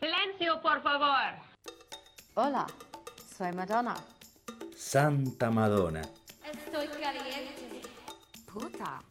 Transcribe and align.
Silencio, 0.00 0.60
por 0.62 0.82
favor. 0.82 1.34
Hola, 2.34 2.66
soy 3.36 3.52
Madonna. 3.52 3.96
Santa 4.76 5.50
Madonna, 5.50 6.02
Estoy 6.44 6.86
caliente. 6.86 7.82
Puta. 8.52 9.02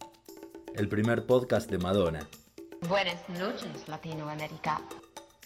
el 0.75 0.87
primer 0.87 1.25
podcast 1.25 1.69
de 1.69 1.77
Madonna, 1.77 2.25
Buenas 2.87 3.27
noches, 3.29 3.87
Latinoamérica. 3.87 4.81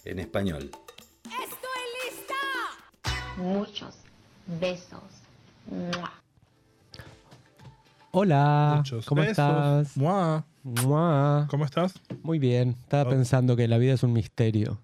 en 0.04 0.18
español. 0.20 0.70
Muchos 3.36 3.94
besos. 4.46 5.00
Mua. 5.66 6.12
Hola, 8.12 8.74
Muchos 8.76 9.06
¿cómo 9.06 9.22
besos. 9.22 9.30
estás? 9.32 9.96
Mua. 9.96 10.44
Mua. 10.62 11.46
¿Cómo 11.50 11.64
estás? 11.64 11.94
Muy 12.22 12.38
bien, 12.38 12.76
estaba 12.78 13.04
Oh. 13.04 13.08
pensando 13.10 13.56
que 13.56 13.66
la 13.66 13.78
vida 13.78 13.94
es 13.94 14.02
un 14.02 14.12
misterio. 14.12 14.78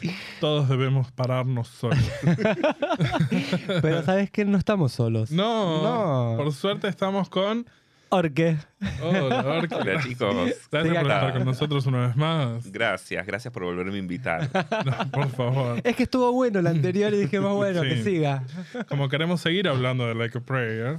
Todos 0.40 0.68
debemos 0.68 1.10
pararnos 1.12 1.68
solos. 1.68 1.98
Pero 3.82 4.02
¿sabes 4.02 4.30
qué? 4.30 4.44
No 4.44 4.58
estamos 4.58 4.92
solos. 4.92 5.30
No, 5.30 5.82
No. 5.82 6.36
por 6.42 6.52
suerte 6.52 6.88
estamos 6.88 7.28
con. 7.28 7.66
Orque. 8.08 8.56
Hola, 9.02 9.44
Orca. 9.44 9.76
Hola 9.80 10.00
chicos. 10.02 10.32
Gracias 10.34 10.68
por 10.70 10.86
estar 11.02 11.32
con 11.32 11.44
nosotros 11.44 11.86
una 11.86 12.06
vez 12.06 12.16
más. 12.16 12.70
Gracias, 12.70 13.26
gracias 13.26 13.52
por 13.52 13.64
volverme 13.64 13.96
a 13.96 13.98
invitar. 13.98 14.48
No, 14.84 15.10
por 15.10 15.28
favor. 15.30 15.80
Es 15.82 15.96
que 15.96 16.04
estuvo 16.04 16.30
bueno 16.32 16.60
el 16.60 16.68
anterior 16.68 17.12
y 17.12 17.16
dije, 17.22 17.40
más 17.40 17.52
bueno, 17.54 17.82
Sí. 17.82 17.88
que 17.88 18.04
siga. 18.04 18.44
Como 18.88 19.08
queremos 19.08 19.40
seguir 19.40 19.68
hablando 19.68 20.06
de 20.06 20.14
Like 20.14 20.38
a 20.38 20.40
Prayer, 20.40 20.98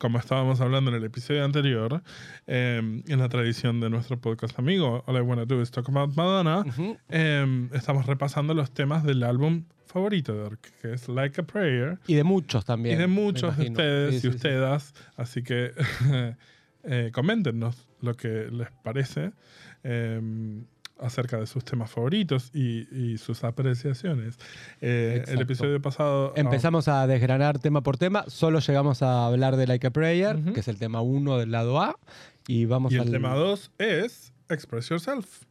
como 0.00 0.18
estábamos 0.18 0.62
hablando 0.62 0.90
en 0.90 0.96
el 0.96 1.04
episodio 1.04 1.44
anterior, 1.44 2.02
eh, 2.46 2.80
en 3.06 3.18
la 3.18 3.28
tradición 3.28 3.80
de 3.80 3.90
nuestro 3.90 4.18
podcast 4.18 4.58
amigo, 4.58 5.04
All 5.06 5.16
I 5.18 5.20
Wanna 5.20 5.44
Do 5.44 5.60
Is 5.60 5.70
Talk 5.70 5.90
About 5.90 6.16
Madonna, 6.16 6.64
eh, 7.10 7.68
estamos 7.74 8.06
repasando 8.06 8.54
los 8.54 8.72
temas 8.72 9.04
del 9.04 9.22
álbum 9.22 9.64
favorito 9.84 10.32
de 10.34 10.40
Orc, 10.40 10.60
que 10.80 10.94
es 10.94 11.06
Like 11.06 11.42
a 11.42 11.44
Prayer. 11.44 11.98
Y 12.06 12.14
de 12.14 12.24
muchos 12.24 12.64
también. 12.64 12.96
y 12.96 12.98
de 12.98 13.08
muchos 13.08 13.58
de 13.58 13.68
ustedes 13.68 14.10
Sí, 14.12 14.16
y 14.16 14.20
sí, 14.20 14.28
sí. 14.30 14.36
ustedes. 14.36 14.94
Así 15.16 15.42
que 15.42 15.72
eh, 16.84 17.10
coméntenos 17.12 17.86
lo 18.00 18.14
que 18.16 18.48
les 18.50 18.70
parece 18.82 19.32
eh, 19.84 20.62
acerca 21.00 21.38
de 21.38 21.46
sus 21.46 21.64
temas 21.64 21.90
favoritos 21.90 22.50
y, 22.54 22.88
y 22.94 23.18
sus 23.18 23.44
apreciaciones. 23.44 24.38
Eh, 24.80 25.24
el 25.28 25.40
episodio 25.40 25.80
pasado... 25.80 26.32
Empezamos 26.36 26.88
a 26.88 27.06
desgranar 27.06 27.58
tema 27.58 27.82
por 27.82 27.96
tema. 27.96 28.24
Solo 28.28 28.60
llegamos 28.60 29.02
a 29.02 29.26
hablar 29.26 29.56
de 29.56 29.66
Like 29.66 29.86
a 29.86 29.90
Prayer, 29.90 30.38
que 30.54 30.60
es 30.60 30.68
el 30.68 30.78
tema 30.78 31.00
1 31.00 31.38
del 31.38 31.50
lado 31.50 31.80
A. 31.80 31.96
Y 32.46 32.64
vamos 32.64 32.92
y 32.92 32.96
el 32.96 33.10
tema 33.10 33.34
2 33.34 33.72
es 33.78 34.32
Express 34.48 34.88
Yourself. 34.88 35.49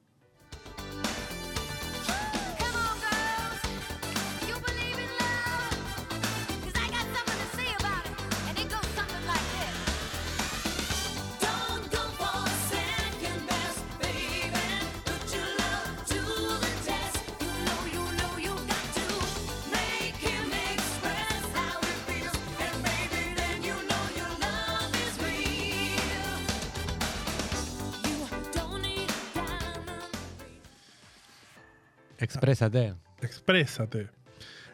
Exprésate. 32.44 32.94
Exprésate. 33.22 34.08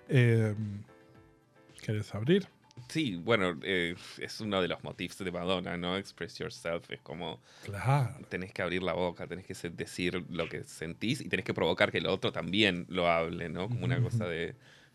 Eh, 0.08 0.54
¿Quieres 1.84 2.14
abrir? 2.14 2.48
Sí, 2.90 3.16
bueno, 3.16 3.58
eh, 3.64 3.96
es 4.20 4.40
uno 4.40 4.62
de 4.62 4.68
los 4.68 4.84
motifs 4.84 5.18
de 5.18 5.32
Madonna, 5.32 5.76
¿no? 5.76 5.98
Express 5.98 6.38
yourself. 6.38 6.92
Es 6.92 7.02
como 7.02 7.42
Claro. 7.64 8.16
tenés 8.30 8.54
que 8.54 8.62
abrir 8.62 8.84
la 8.84 8.94
boca, 8.94 9.26
tenés 9.26 9.46
que 9.46 9.56
decir 9.70 10.24
lo 10.30 10.48
que 10.48 10.64
sentís 10.64 11.22
y 11.22 11.28
tenés 11.30 11.44
que 11.46 11.56
provocar 11.56 11.92
que 11.92 11.98
el 11.98 12.06
otro 12.06 12.32
también 12.32 12.86
lo 12.88 13.10
hable, 13.10 13.50
¿no? 13.50 13.68
Como 13.68 13.86
una 13.86 14.00
cosa 14.00 14.26
de, 14.28 14.54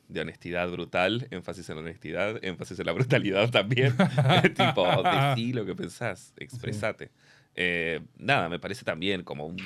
de 0.08 0.20
honestidad 0.20 0.70
brutal, 0.70 1.26
énfasis 1.32 1.68
en 1.70 1.76
la 1.76 1.80
honestidad, 1.82 2.38
énfasis 2.44 2.78
en 2.78 2.86
la 2.86 2.92
brutalidad 2.92 3.50
también. 3.50 3.96
tipo, 4.56 4.86
decí 5.02 5.52
lo 5.52 5.66
que 5.66 5.74
pensás, 5.74 6.32
expresate. 6.36 7.10
Eh, 7.56 8.00
nada, 8.16 8.48
me 8.48 8.58
parece 8.58 8.84
también 8.84 9.22
como 9.24 9.44
un, 9.46 9.56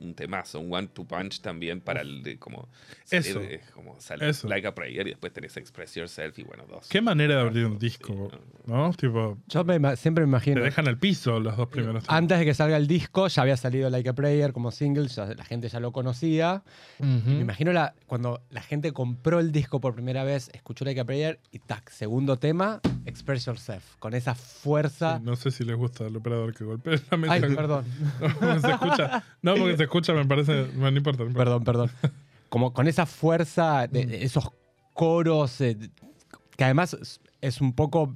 un 0.00 0.14
temazo, 0.14 0.60
un 0.60 0.72
one 0.72 0.86
to 0.88 1.04
punch 1.04 1.40
también 1.40 1.80
para 1.80 2.00
el 2.00 2.22
de 2.22 2.38
como 2.38 2.68
Eso. 3.10 3.40
eh, 3.42 3.60
como 3.74 4.00
sal- 4.00 4.22
Eso. 4.22 4.48
like 4.48 4.66
a 4.66 4.74
prayer 4.74 5.06
y 5.08 5.10
después 5.10 5.32
tenés 5.32 5.56
express 5.56 5.94
yourself 5.96 6.38
y 6.38 6.44
bueno, 6.44 6.64
dos. 6.68 6.88
¿Qué 6.88 7.00
manera 7.02 7.34
de 7.34 7.40
abrir 7.40 7.66
un 7.66 7.72
Sí, 7.80 7.86
disco? 7.86 8.30
no. 8.66 8.86
¿No? 8.88 8.92
Tipo, 8.94 9.38
Yo 9.48 9.64
me 9.64 9.96
siempre 9.96 10.24
me 10.24 10.26
te 10.26 10.30
imagino. 10.30 10.62
dejan 10.62 10.86
el 10.86 10.96
piso 10.98 11.40
los 11.40 11.56
dos 11.56 11.68
primeros 11.68 12.04
temas. 12.04 12.16
Antes 12.16 12.38
de 12.38 12.44
que 12.44 12.54
salga 12.54 12.76
el 12.76 12.86
disco, 12.86 13.26
ya 13.26 13.42
había 13.42 13.56
salido 13.56 13.90
Like 13.90 14.08
a 14.08 14.12
Prayer 14.14 14.52
como 14.52 14.70
single, 14.70 15.08
ya 15.08 15.26
la 15.26 15.44
gente 15.44 15.68
ya 15.68 15.80
lo 15.80 15.90
conocía. 15.92 16.62
Me 17.00 17.40
imagino 17.40 17.72
la, 17.72 17.94
cuando 18.06 18.40
la 18.50 18.62
gente 18.62 18.92
compró 18.92 19.40
el 19.40 19.50
disco 19.50 19.80
por 19.80 19.94
primera 19.94 20.22
vez, 20.22 20.48
escuchó 20.54 20.84
Like 20.84 21.00
a 21.00 21.04
Prayer 21.04 21.40
y 21.50 21.58
tac, 21.58 21.90
segundo 21.90 22.38
tema, 22.38 22.80
Express 23.04 23.46
Yourself, 23.46 23.96
con 23.98 24.14
esa 24.14 24.36
fuerza. 24.36 25.18
Sí, 25.18 25.24
no 25.24 25.34
sé 25.34 25.50
si 25.50 25.64
les 25.64 25.76
gusta 25.76 26.06
el 26.06 26.16
operador 26.16 26.54
que 26.54 26.62
golpea 26.64 27.00
la 27.10 27.16
mesa. 27.16 27.31
Ay, 27.32 27.40
perdón, 27.56 27.84
No, 28.20 28.34
porque 28.38 28.60
se 28.60 28.70
escucha. 28.70 29.24
No, 29.42 29.54
porque 29.56 29.76
se 29.76 29.82
escucha, 29.84 30.12
me 30.14 30.24
parece. 30.26 30.66
No 30.74 30.88
importa. 30.88 31.24
no 31.24 31.30
importa. 31.30 31.32
perdón, 31.38 31.64
perdón. 31.64 31.90
Como 32.48 32.72
con 32.72 32.86
esa 32.88 33.06
fuerza 33.06 33.86
de, 33.86 34.06
de 34.06 34.24
esos 34.24 34.50
coros, 34.94 35.60
eh, 35.60 35.76
que 36.56 36.64
además 36.64 36.96
es- 37.40 37.60
un 37.60 37.72
poco 37.72 38.14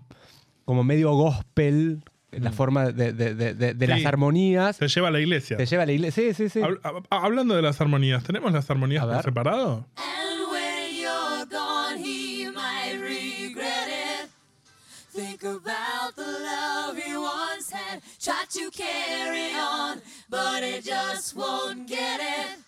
como 0.65 0.85
medio 0.85 1.13
gospel, 1.13 2.03
la 2.33 2.53
forma 2.53 2.87
de, 2.93 3.13
de- 3.15 3.35
de- 3.35 3.55
de- 3.55 3.73
de 3.75 3.87
Sí. 3.87 3.91
las 3.93 4.05
armonías. 4.05 4.77
Se 4.77 4.89
lleva 4.89 5.09
a 5.09 5.11
la 5.11 5.21
iglesia. 5.21 5.57
Te 5.57 5.65
lleva 5.65 5.85
a 5.85 5.87
la 5.87 5.93
iglesia. 5.93 6.23
Sí, 6.35 6.35
sí, 6.35 6.49
sí. 6.51 6.61
Hab- 6.61 6.81
hab- 6.83 7.07
hablando 7.09 7.55
de 7.55 7.63
las 7.63 7.81
armonías, 7.81 8.23
¿tenemos 8.25 8.53
las 8.53 8.69
armonías 8.71 9.07
por 9.07 9.23
separado? 9.23 9.87
And 9.97 10.53
when 10.53 10.95
you're 11.01 11.47
gone, 11.51 11.99
he 12.05 12.51
might 12.51 13.01
regret 13.01 13.89
it. 13.89 13.96
Think 15.17 15.45
about 15.45 16.15
the 16.15 16.27
love 16.27 16.99
he 16.99 17.17
once 17.17 17.71
had. 17.71 18.03
Try 18.21 18.45
to 18.51 18.71
carry 18.71 19.51
on, 19.55 20.03
but 20.29 20.63
it 20.63 20.85
just 20.85 21.35
won't 21.35 21.89
get 21.89 22.21
it. 22.21 22.59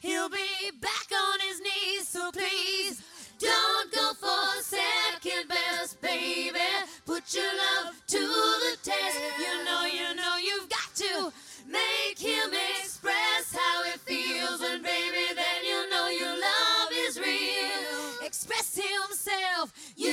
He'll 0.00 0.28
be 0.28 0.72
back 0.80 1.06
on 1.14 1.38
his 1.46 1.60
knees, 1.60 2.08
so 2.08 2.32
please 2.32 3.00
don't 3.38 3.94
go 3.94 4.14
for 4.14 4.62
second 4.62 5.46
best, 5.48 6.00
baby. 6.00 6.58
Put 7.06 7.32
your 7.32 7.44
love 7.44 7.94
to 8.08 8.18
the 8.18 8.76
test. 8.82 9.20
You 9.38 9.64
know, 9.64 9.84
you 9.86 10.16
know, 10.16 10.36
you've 10.42 10.68
got 10.68 10.92
to 10.96 11.32
make 11.68 12.18
him 12.18 12.50
express 12.80 13.54
how 13.54 13.84
it 13.84 14.00
feels, 14.00 14.60
and 14.60 14.82
baby, 14.82 15.34
then 15.36 15.64
you 15.64 15.88
know 15.88 16.08
your 16.08 16.32
love 16.32 16.51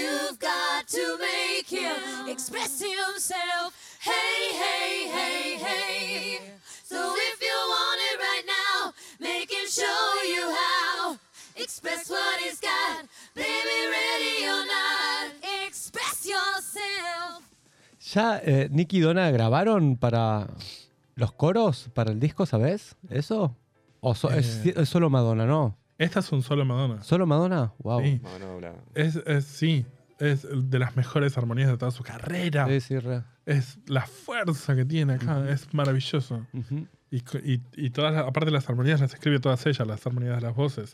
you've 0.09 0.39
got 0.39 0.87
to 0.87 1.17
make 1.19 1.67
him 1.69 2.27
express 2.29 2.81
himself. 2.81 3.73
Hey, 4.01 4.53
hey, 4.61 5.07
hey, 5.17 5.57
hey. 5.57 6.39
So 6.83 6.97
if 7.15 7.37
you 7.41 7.57
want 7.75 7.99
it 8.09 8.17
right 8.19 8.45
now, 8.47 8.93
make 9.19 9.49
him 9.51 9.67
show 9.69 10.03
you 10.35 10.43
how. 10.61 11.17
Express 11.55 12.09
what 12.09 12.39
he's 12.39 12.59
got, 12.61 13.05
baby, 13.35 13.79
ready 13.91 14.47
or 14.47 14.65
not. 14.65 15.33
Express 15.67 16.25
yourself. 16.25 17.43
¿Ya 18.13 18.37
eh, 18.43 18.69
Nicky 18.71 18.97
y 18.97 19.01
Donna 19.01 19.29
grabaron 19.29 19.97
para 19.97 20.47
los 21.15 21.31
coros, 21.33 21.89
para 21.93 22.11
el 22.11 22.19
disco, 22.19 22.45
sabes? 22.45 22.95
¿Eso? 23.09 23.55
¿O 23.99 24.15
so- 24.15 24.31
es, 24.31 24.65
Eh. 24.65 24.73
es 24.77 24.87
solo 24.89 25.09
Madonna, 25.09 25.45
no? 25.45 25.75
Estas 25.97 26.25
son 26.25 26.41
solo 26.41 26.63
Madonna. 26.63 27.03
¿Solo 27.03 27.27
Madonna? 27.27 27.73
Wow. 27.79 28.01
Sí. 28.01 28.21
Madonna 28.23 28.73
Es, 28.95 29.17
es- 29.17 29.45
sí, 29.45 29.85
es 30.19 30.47
de 30.51 30.79
las 30.79 30.95
mejores 30.95 31.37
armonías 31.37 31.69
de 31.69 31.77
toda 31.77 31.91
su 31.91 32.03
carrera. 32.03 32.67
Sí, 32.67 32.81
sí, 32.81 32.99
re. 32.99 33.23
Es 33.45 33.79
la 33.87 34.05
fuerza 34.05 34.75
que 34.75 34.85
tiene 34.85 35.13
acá, 35.13 35.49
es 35.49 35.73
maravilloso. 35.73 36.45
Y, 37.11 37.17
y, 37.17 37.61
y 37.75 37.89
todas 37.89 38.13
las, 38.13 38.27
aparte 38.27 38.51
las 38.51 38.69
armonías 38.69 38.99
las 39.01 39.13
escribe 39.13 39.39
todas 39.39 39.65
ellas, 39.65 39.87
las 39.87 40.05
armonías 40.05 40.35
de 40.35 40.41
las 40.41 40.55
voces. 40.55 40.93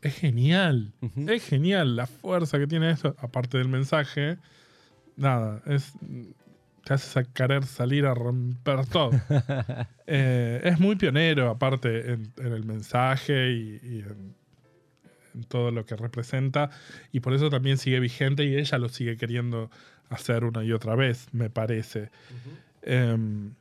Es 0.00 0.14
genial, 0.14 0.92
es 1.28 1.44
genial 1.44 1.96
la 1.96 2.06
fuerza 2.06 2.58
que 2.58 2.66
tiene 2.66 2.90
esto, 2.90 3.16
aparte 3.18 3.58
del 3.58 3.68
mensaje. 3.68 4.38
Nada, 5.16 5.62
es 5.66 5.92
te 6.84 6.94
hace 6.94 7.24
querer 7.32 7.64
salir 7.64 8.06
a 8.06 8.14
romper 8.14 8.86
todo. 8.86 9.10
Eh, 10.14 10.60
es 10.64 10.78
muy 10.78 10.96
pionero, 10.96 11.48
aparte, 11.48 12.12
en, 12.12 12.32
en 12.36 12.52
el 12.52 12.64
mensaje 12.64 13.50
y, 13.50 13.80
y 13.82 13.98
en, 14.00 14.34
en 15.34 15.44
todo 15.44 15.70
lo 15.70 15.84
que 15.86 15.96
representa. 15.96 16.70
Y 17.12 17.20
por 17.20 17.34
eso 17.34 17.50
también 17.50 17.78
sigue 17.78 18.00
vigente 18.00 18.44
y 18.44 18.56
ella 18.56 18.78
lo 18.78 18.88
sigue 18.88 19.16
queriendo 19.16 19.70
hacer 20.10 20.44
una 20.44 20.62
y 20.64 20.72
otra 20.72 20.94
vez, 20.94 21.28
me 21.32 21.48
parece. 21.50 22.10
Em, 22.82 23.54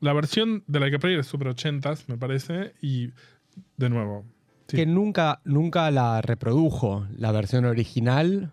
la 0.00 0.12
versión 0.12 0.64
de 0.66 0.80
la 0.80 0.90
que 0.90 0.98
Prayer 0.98 1.20
es 1.20 1.26
super 1.26 1.48
80s, 1.48 2.04
me 2.08 2.16
parece. 2.18 2.74
Y 2.80 3.10
de 3.76 3.88
nuevo, 3.88 4.24
Sí. 4.68 4.76
que 4.78 4.86
nunca, 4.86 5.40
nunca 5.44 5.90
la 5.90 6.20
reprodujo, 6.22 7.06
la 7.16 7.32
versión 7.32 7.64
original 7.66 8.50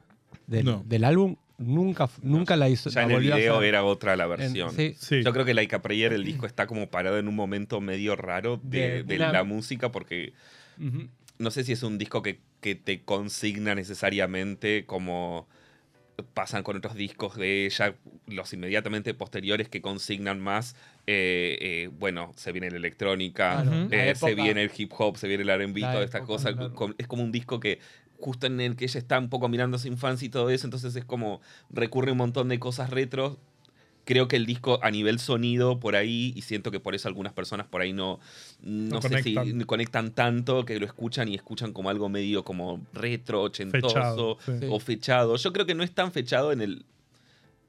del, 0.48 0.66
No. 0.66 0.84
del 0.86 1.04
álbum. 1.04 1.36
Nunca, 1.58 2.10
nunca 2.24 2.56
la 2.56 2.70
hizo. 2.70 2.90
Ya 2.90 3.02
la 3.02 3.06
en 3.08 3.12
el 3.12 3.22
video 3.22 3.62
era 3.62 3.84
otra 3.84 4.16
la 4.16 4.24
En- 4.24 4.30
versión. 4.32 4.72
sí. 4.72 4.96
Sí. 4.98 5.22
Yo 5.24 5.32
creo 5.32 5.46
que 5.46 5.54
Like 5.54 5.76
a 5.76 5.82
Prayer, 5.82 6.12
el 6.12 6.24
disco 6.24 6.48
está 6.48 6.66
como 6.66 6.90
parado 6.90 7.20
en 7.20 7.28
un 7.28 7.36
momento 7.36 7.80
medio 7.82 8.16
raro 8.16 8.60
de, 8.64 8.80
De- 8.90 9.04
de 9.04 9.18
la- 9.20 9.32
la 9.32 9.44
música 9.44 9.92
porque. 9.92 10.34
No 11.42 11.52
sé 11.52 11.64
si 11.64 11.74
es 11.74 11.84
un 11.84 11.98
disco 11.98 12.22
que, 12.22 12.40
que 12.62 12.76
te 12.76 13.02
consigna 13.04 13.76
necesariamente 13.76 14.86
como 14.86 15.48
pasan 16.34 16.64
con 16.64 16.78
otros 16.78 16.96
discos 16.96 17.36
de 17.36 17.66
ella, 17.66 17.96
los 18.28 18.54
inmediatamente 18.54 19.14
posteriores 19.14 19.70
que 19.70 19.82
consignan 19.82 20.40
más. 20.40 20.76
eh, 21.08 21.58
eh, 21.60 21.90
bueno, 22.00 22.32
se 22.36 22.52
viene 22.52 22.70
la 22.70 22.78
electrónica, 22.78 23.64
Claro, 23.64 23.88
eh, 23.92 24.08
la 24.08 24.16
se 24.16 24.36
viene 24.36 24.64
el 24.64 24.72
hip 24.76 24.92
hop, 24.98 25.18
se 25.18 25.28
viene 25.28 25.44
el 25.44 25.50
RB, 25.50 25.80
toda 25.80 26.04
esta 26.04 26.20
época, 26.20 26.34
cosa. 26.34 26.54
claro. 26.54 26.96
es 26.98 27.08
como 27.08 27.24
un 27.24 27.32
disco 27.32 27.60
que 27.60 27.80
justo 28.20 28.46
en 28.46 28.62
el 28.62 28.76
que 28.76 28.86
ella 28.86 29.00
está 29.00 29.18
un 29.18 29.30
poco 29.30 29.50
mirando 29.50 29.80
su 29.80 29.88
infancia 29.88 30.26
y 30.28 30.30
todo 30.30 30.50
eso, 30.52 30.68
entonces 30.68 30.96
es 30.96 31.06
como 31.06 31.42
recurre 31.72 32.12
un 32.12 32.20
montón 32.20 32.50
de 32.50 32.60
cosas 32.60 32.92
retro. 32.92 33.40
Creo 34.12 34.28
que 34.28 34.36
el 34.36 34.46
disco 34.46 34.78
a 34.84 34.92
nivel 34.92 35.20
sonido 35.20 35.80
por 35.80 35.96
ahí, 35.96 36.34
y 36.36 36.42
siento 36.42 36.70
que 36.70 36.82
por 36.82 36.96
eso 36.96 37.08
algunas 37.08 37.32
personas 37.32 37.66
por 37.66 37.80
ahí 37.80 37.94
no, 37.94 38.20
no, 38.62 38.96
No 38.96 39.02
sé 39.02 39.24
si 39.24 39.36
conectan. 39.66 40.12
tanto, 40.12 40.66
que 40.66 40.78
lo 40.80 40.86
escuchan 40.86 41.30
y 41.30 41.36
escuchan 41.36 41.72
como 41.72 41.90
algo 41.90 42.10
medio 42.10 42.44
como 42.44 42.82
retro, 42.94 43.44
ochentoso 43.44 43.88
Fechado. 43.88 44.38
Sí. 44.46 44.68
o 44.70 44.80
fechado. 44.82 45.36
Yo 45.38 45.54
creo 45.54 45.66
que 45.66 45.76
no 45.76 45.84
es 45.84 45.94
tan 45.94 46.12
fechado 46.12 46.52
en 46.52 46.62
el, 46.62 46.86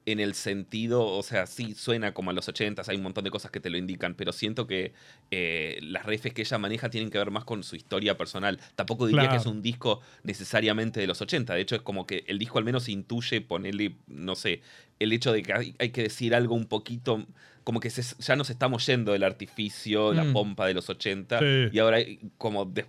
en 0.04 0.18
el 0.18 0.34
sentido, 0.34 1.06
o 1.06 1.22
sea, 1.22 1.46
sí 1.46 1.74
suena 1.74 2.12
como 2.12 2.30
a 2.30 2.32
los 2.34 2.48
80, 2.48 2.82
hay 2.88 2.96
un 2.96 3.04
montón 3.04 3.22
de 3.22 3.30
cosas 3.30 3.50
que 3.52 3.60
te 3.60 3.70
lo 3.70 3.76
indican, 3.78 4.14
pero 4.14 4.32
siento 4.32 4.66
que 4.66 4.92
eh, 5.30 5.78
las 5.82 6.04
refes 6.06 6.32
que 6.34 6.42
ella 6.42 6.58
maneja 6.58 6.90
tienen 6.90 7.08
que 7.10 7.18
ver 7.18 7.30
más 7.30 7.44
con 7.44 7.62
su 7.62 7.76
historia 7.76 8.16
personal. 8.18 8.58
Tampoco 8.74 9.06
diría 9.06 9.22
Claro. 9.22 9.36
que 9.36 9.40
es 9.40 9.46
un 9.46 9.62
disco 9.62 10.00
necesariamente 10.24 10.98
de 11.00 11.06
los 11.06 11.20
80, 11.20 11.54
de 11.54 11.60
hecho 11.60 11.76
es 11.76 11.82
como 11.82 12.06
que 12.06 12.24
el 12.26 12.38
disco 12.38 12.58
al 12.58 12.64
menos 12.64 12.88
intuye 12.88 13.40
ponerle, 13.42 13.94
no 14.08 14.34
sé, 14.34 14.60
el 14.98 15.12
hecho 15.12 15.32
de 15.32 15.42
que 15.42 15.52
hay, 15.52 15.74
hay 15.78 15.90
que 15.90 16.02
decir 16.02 16.34
algo 16.34 16.54
un 16.54 16.66
poquito... 16.66 17.24
Como 17.64 17.78
que 17.78 17.90
se- 17.90 18.16
ya 18.20 18.34
nos 18.34 18.50
estamos 18.50 18.84
yendo 18.86 19.12
del 19.12 19.22
artificio, 19.22 20.12
la 20.12 20.24
Mm. 20.24 20.32
pompa 20.32 20.66
de 20.66 20.74
los 20.74 20.90
80, 20.90 21.38
Sí. 21.38 21.68
y 21.72 21.78
ahora 21.78 21.98
como 22.36 22.64
de- 22.64 22.86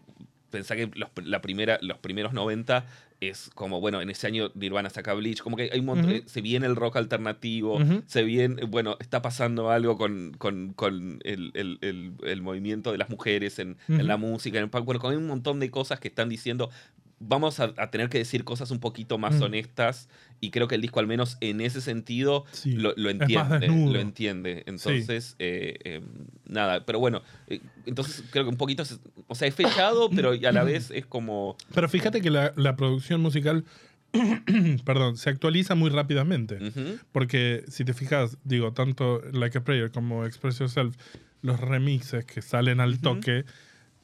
pensá 0.50 0.76
que 0.76 0.90
los, 0.96 1.10
la 1.24 1.42
primera, 1.42 1.78
los 1.84 2.00
primeros 2.00 2.34
90 2.34 2.88
es 3.30 3.50
como, 3.56 3.80
bueno, 3.80 4.02
en 4.02 4.10
ese 4.10 4.28
año 4.28 4.52
Nirvana 4.56 4.90
saca 4.90 5.14
Bleach, 5.14 5.42
como 5.42 5.56
que 5.58 5.70
hay 5.72 5.80
un 5.80 5.86
montón, 5.86 6.12
eh, 6.18 6.24
se 6.26 6.42
viene 6.42 6.66
el 6.66 6.76
rock 6.76 6.98
alternativo, 6.98 7.80
se 8.06 8.24
viene, 8.24 8.64
bueno, 8.66 8.98
está 9.00 9.22
pasando 9.22 9.70
algo 9.72 9.98
con, 9.98 10.34
con, 10.38 10.74
con 10.74 11.20
el, 11.24 11.52
el- 11.54 11.78
el- 11.82 12.14
el 12.24 12.42
movimiento 12.42 12.92
de 12.92 12.98
las 12.98 13.10
mujeres 13.10 13.60
en, 13.60 13.78
en 13.88 14.08
la 14.08 14.18
música, 14.18 14.58
en 14.58 14.66
el 14.66 14.70
punk, 14.70 14.86
bueno, 14.86 15.02
hay 15.10 15.16
un 15.18 15.28
montón 15.28 15.60
de 15.60 15.70
cosas 15.72 16.00
que 16.00 16.08
están 16.08 16.30
diciendo, 16.30 16.70
vamos 17.20 17.60
a, 17.60 17.74
a 17.78 17.90
tener 17.92 18.10
que 18.10 18.18
decir 18.18 18.44
cosas 18.44 18.70
un 18.72 18.80
poquito 18.80 19.18
más 19.18 19.36
Mm. 19.40 19.44
honestas, 19.44 20.10
y 20.42 20.52
creo 20.52 20.68
que 20.68 20.76
el 20.76 20.82
disco 20.82 21.00
al 21.00 21.08
menos 21.08 21.38
en 21.40 21.62
ese 21.62 21.80
sentido 21.80 22.44
Sí, 22.52 22.74
lo, 22.74 22.94
entiende, 23.10 23.68
lo 23.68 24.00
entiende. 24.00 24.64
Entonces, 24.66 25.36
eh, 25.40 25.78
eh, 25.86 26.02
nada, 26.46 26.86
pero 26.86 27.00
bueno, 27.00 27.22
eh, 27.48 27.62
entonces 27.86 28.24
creo 28.30 28.44
que 28.44 28.50
un 28.50 28.58
poquito, 28.58 28.84
es- 28.84 29.00
o 29.28 29.36
sea, 29.36 29.48
es 29.48 29.56
fechado, 29.56 30.10
pero 30.16 30.32
a 30.32 30.52
la 30.52 30.64
vez 30.66 30.92
es 30.92 31.06
como... 31.06 31.56
Pero 31.74 31.88
fíjate 31.88 32.20
que 32.22 32.30
la, 32.30 32.52
la 32.58 32.76
producción 32.76 33.22
musical, 33.22 33.64
perdón, 34.86 35.18
se 35.18 35.30
actualiza 35.30 35.76
muy 35.76 35.90
rápidamente. 35.90 36.60
Porque 37.12 37.64
si 37.68 37.86
te 37.86 37.94
fijas, 37.94 38.38
digo, 38.44 38.74
tanto 38.74 39.22
Like 39.32 39.58
a 39.60 39.64
Prayer 39.64 39.92
como 39.92 40.26
Express 40.26 40.60
Yourself, 40.60 40.96
los 41.42 41.60
remixes 41.60 42.26
que 42.26 42.42
salen 42.42 42.80
al 42.80 43.00
toque, 43.00 43.46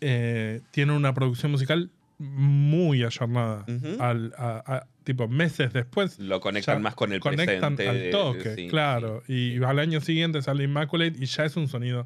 eh, 0.02 0.62
tienen 0.72 0.96
una 0.96 1.14
producción 1.14 1.52
musical 1.52 1.92
muy 2.20 3.04
ayornada. 3.04 3.66
Ujú. 3.68 4.02
al, 4.02 4.34
a- 4.38 4.64
a- 4.66 4.88
tipo, 5.06 5.28
meses 5.28 5.74
después. 5.74 6.20
Lo 6.20 6.40
conectan 6.40 6.76
ya 6.76 6.80
más 6.82 6.94
con 6.94 7.12
el 7.14 7.20
conectan 7.20 7.76
presente. 7.76 7.88
al 7.90 7.98
de- 8.00 8.10
toque, 8.12 8.56
sí, 8.56 8.68
claro. 8.68 9.24
Y 9.28 9.64
al 9.64 9.80
año 9.80 10.02
siguiente 10.02 10.42
sale 10.44 10.66
Immaculate 10.66 11.16
y 11.20 11.26
ya 11.26 11.46
es 11.46 11.56
un 11.56 11.68
sonido 11.68 12.06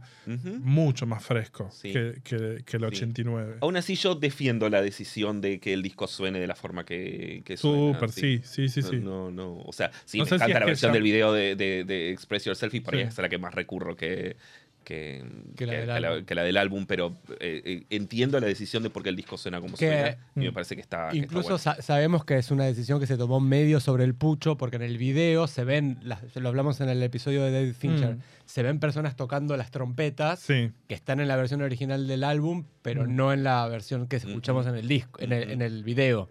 mucho 0.62 1.06
más 1.06 1.26
fresco 1.26 1.70
que, 1.82 2.22
que- 2.24 2.64
que 2.66 2.78
el 2.78 2.84
Sí. 2.84 2.86
89. 2.86 3.56
Aún 3.62 3.76
así 3.76 3.96
yo 3.96 4.16
defiendo 4.16 4.70
la 4.70 4.82
decisión 4.82 5.42
de 5.42 5.60
que 5.60 5.74
el 5.74 5.82
disco 5.82 6.08
suene 6.08 6.40
de 6.40 6.48
la 6.48 6.56
forma 6.56 6.86
que, 6.86 7.42
que 7.44 7.58
suena. 7.58 7.94
Súper, 7.96 8.12
sí, 8.12 8.40
sí, 8.46 8.70
sí, 8.70 8.82
sí. 8.82 8.98
No, 9.02 9.32
no, 9.32 9.58
o 9.58 9.74
sea, 9.74 9.92
sí 10.06 10.20
No 10.20 10.24
me 10.24 10.30
si 10.30 10.36
encanta 10.36 10.60
la 10.60 10.66
versión 10.66 10.92
ya- 10.92 10.94
del 10.94 11.04
video 11.04 11.34
de, 11.34 11.56
de- 11.58 11.84
de 11.84 12.12
Express 12.12 12.46
Yourself 12.46 12.74
y 12.74 12.80
por 12.80 12.96
ahí 12.96 13.02
es 13.02 13.18
la 13.18 13.28
que 13.28 13.38
más 13.38 13.54
recurro 13.54 13.98
que, 13.98 14.38
que, 14.84 15.24
Que 15.56 15.66
la 15.66 15.72
que- 15.74 15.78
del 15.80 15.88
que 15.94 16.00
la, 16.02 16.08
álbum. 16.10 16.26
que 16.26 16.36
la 16.36 16.44
del 16.44 16.58
álbum, 16.58 16.86
pero 16.86 17.18
eh, 17.40 17.62
eh, 17.66 17.84
entiendo 17.90 18.40
la 18.40 18.48
decisión 18.48 18.84
de 18.84 18.90
por 18.90 19.04
qué 19.04 19.10
el 19.10 19.16
disco 19.16 19.38
suena 19.38 19.60
como 19.62 19.76
Que- 19.76 19.88
suena 19.88 20.18
y 20.36 20.40
me 20.40 20.52
Mm. 20.52 20.54
parece 20.54 20.76
que 20.76 20.82
está 20.82 21.10
que 21.10 21.18
está 21.18 21.26
Incluso 21.26 21.44
bueno. 21.50 21.58
sa- 21.58 21.82
sabemos 21.82 22.26
que 22.26 22.38
es 22.38 22.52
una 22.52 22.66
decisión 22.66 23.00
que 23.00 23.08
se 23.08 23.18
tomó 23.18 23.40
medio 23.40 23.80
sobre 23.80 24.04
el 24.04 24.14
pucho, 24.16 24.58
porque 24.58 24.76
en 24.76 24.82
el 24.84 24.98
video 24.98 25.48
se 25.48 25.64
ven, 25.64 25.98
las- 26.04 26.36
lo 26.36 26.50
hablamos 26.50 26.82
en 26.82 26.90
el 26.90 27.02
episodio 27.04 27.44
de 27.44 27.52
David 27.52 27.74
Fincher, 27.74 28.16
Mm. 28.16 28.20
se 28.46 28.64
ven 28.64 28.80
personas 28.80 29.16
tocando 29.16 29.56
las 29.58 29.72
trompetas 29.72 30.40
Sí. 30.40 30.72
que 30.88 30.96
están 30.96 31.20
en 31.20 31.28
la 31.28 31.36
versión 31.36 31.62
original 31.62 32.08
del 32.08 32.24
álbum, 32.24 32.66
pero 32.82 33.06
Mm. 33.06 33.16
no 33.16 33.34
en 33.34 33.44
la 33.44 33.68
versión 33.68 34.08
que 34.08 34.18
escuchamos 34.18 34.68
en 34.68 34.76
el 34.76 34.88
disco, 34.88 35.22
en 35.22 35.32
el, 35.32 35.44
Ujú. 35.44 35.52
en 35.52 35.62
el 35.62 35.84
video. 35.84 36.30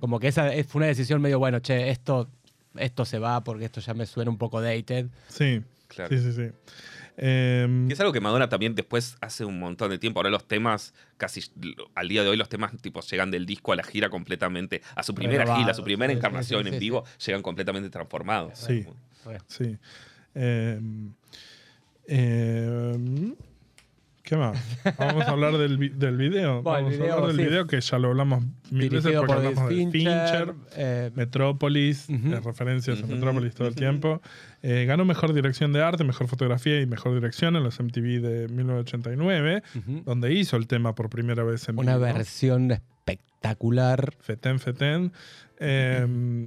Como 0.00 0.20
que 0.20 0.28
esa 0.28 0.52
es- 0.54 0.66
fue 0.66 0.80
una 0.80 0.86
decisión 0.86 1.20
medio, 1.20 1.38
bueno, 1.38 1.58
che, 1.60 1.90
esto, 1.90 2.30
esto 2.76 3.04
se 3.04 3.18
va 3.18 3.42
porque 3.42 3.64
esto 3.64 3.80
ya 3.80 3.94
me 3.94 4.06
suena 4.06 4.30
un 4.30 4.38
poco 4.38 4.60
dated. 4.62 5.06
Sí, 5.28 5.60
Claro. 5.88 6.16
sí, 6.16 6.22
sí, 6.22 6.32
sí. 6.32 6.52
Que 7.20 7.92
es 7.92 8.00
algo 8.00 8.14
que 8.14 8.20
Madonna 8.20 8.48
también 8.48 8.74
después 8.74 9.16
hace 9.20 9.44
un 9.44 9.58
montón 9.58 9.90
de 9.90 9.98
tiempo. 9.98 10.20
Ahora 10.20 10.30
los 10.30 10.48
temas, 10.48 10.94
casi 11.18 11.42
al 11.94 12.08
día 12.08 12.22
de 12.22 12.30
hoy, 12.30 12.38
los 12.38 12.48
temas 12.48 12.72
tipo 12.80 13.02
llegan 13.02 13.30
del 13.30 13.44
disco 13.44 13.72
a 13.72 13.76
la 13.76 13.82
gira 13.82 14.08
completamente, 14.08 14.80
a 14.94 15.02
su 15.02 15.14
primera 15.14 15.40
Renovados, 15.40 15.62
gira, 15.62 15.72
a 15.72 15.74
su 15.74 15.84
primera 15.84 16.10
sí, 16.10 16.16
encarnación 16.16 16.62
sí, 16.62 16.68
en 16.68 16.74
sí, 16.74 16.80
vivo, 16.80 17.04
llegan 17.26 17.42
completamente 17.42 17.90
transformados. 17.90 18.58
Sí. 18.58 18.86
Sí. 19.48 19.76
Em, 20.34 21.12
¿Qué 24.30 24.36
más? 24.36 24.56
Vamos 24.96 25.24
a 25.26 25.30
hablar 25.32 25.58
del, 25.58 25.76
vi- 25.76 25.88
del 25.88 26.16
video. 26.16 26.62
Bueno, 26.62 26.84
Vamos 26.84 26.90
video, 26.92 27.10
a 27.10 27.14
hablar 27.16 27.28
del 27.32 27.36
sí. 27.38 27.50
video 27.50 27.66
que 27.66 27.80
ya 27.80 27.98
lo 27.98 28.08
hablamos 28.10 28.44
mil 28.70 28.88
veces 28.88 29.02
Dirigido 29.06 29.20
porque 29.22 29.32
por 29.34 29.36
hablamos 29.38 29.64
David 29.64 29.86
de 29.86 29.90
Fincher. 29.90 30.46
Fincher, 30.46 30.54
eh, 30.76 31.10
Metrópolis, 31.16 32.08
Ujú. 32.08 32.28
eh, 32.34 32.40
referencias 32.40 33.00
Ujú, 33.02 33.10
a 33.10 33.14
Metrópolis 33.16 33.54
todo 33.56 33.66
el 33.66 33.74
tiempo. 33.74 34.22
Eh, 34.62 34.84
ganó 34.86 35.04
mejor 35.04 35.32
dirección 35.34 35.72
de 35.72 35.82
arte, 35.82 36.04
mejor 36.04 36.28
fotografía 36.28 36.80
y 36.80 36.86
mejor 36.86 37.12
dirección 37.12 37.56
en 37.56 37.64
los 37.64 37.80
MTV 37.80 38.20
de 38.20 38.46
1989, 38.48 39.64
ujú. 39.76 40.02
donde 40.06 40.32
hizo 40.32 40.56
el 40.56 40.68
tema 40.68 40.94
por 40.94 41.10
primera 41.10 41.42
vez 41.42 41.68
en 41.68 41.76
Una 41.80 41.96
vivo. 41.96 42.04
versión 42.14 42.70
espectacular. 42.70 44.14
Feten 44.20 44.60
Feten, 44.60 45.12
eh, 45.58 46.46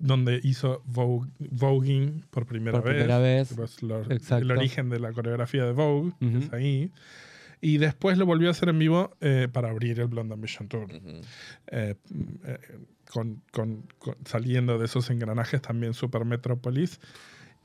donde 0.00 0.40
hizo 0.44 0.80
Vogue- 0.86 1.28
voguing 1.40 2.24
por 2.30 2.46
primera 2.46 2.78
Por 2.80 2.88
vez. 2.88 2.94
primera 3.02 3.18
vez. 3.18 3.48
Tipo, 3.48 3.64
es 3.64 3.82
lo- 3.82 4.02
Exacto. 4.12 4.44
el 4.44 4.50
origen 4.52 4.90
de 4.90 5.00
la 5.00 5.12
coreografía 5.12 5.64
de 5.64 5.72
Vogue, 5.72 6.12
es 6.20 6.52
ahí. 6.52 6.92
Y 7.60 7.78
después 7.78 8.18
lo 8.18 8.26
volvió 8.26 8.48
a 8.48 8.50
hacer 8.52 8.68
en 8.68 8.78
vivo 8.78 9.16
eh, 9.20 9.48
para 9.52 9.70
abrir 9.70 9.98
el 10.00 10.06
Blonde 10.08 10.34
Ambition 10.34 10.68
Tour. 10.68 10.88
Eh, 10.92 11.94
eh, 12.44 12.58
con, 13.10 13.42
con- 13.52 13.84
con- 13.98 14.16
saliendo 14.24 14.78
de 14.78 14.84
esos 14.84 15.10
engranajes 15.10 15.60
también 15.62 15.94
Super 15.94 16.24
Metropolis. 16.24 17.00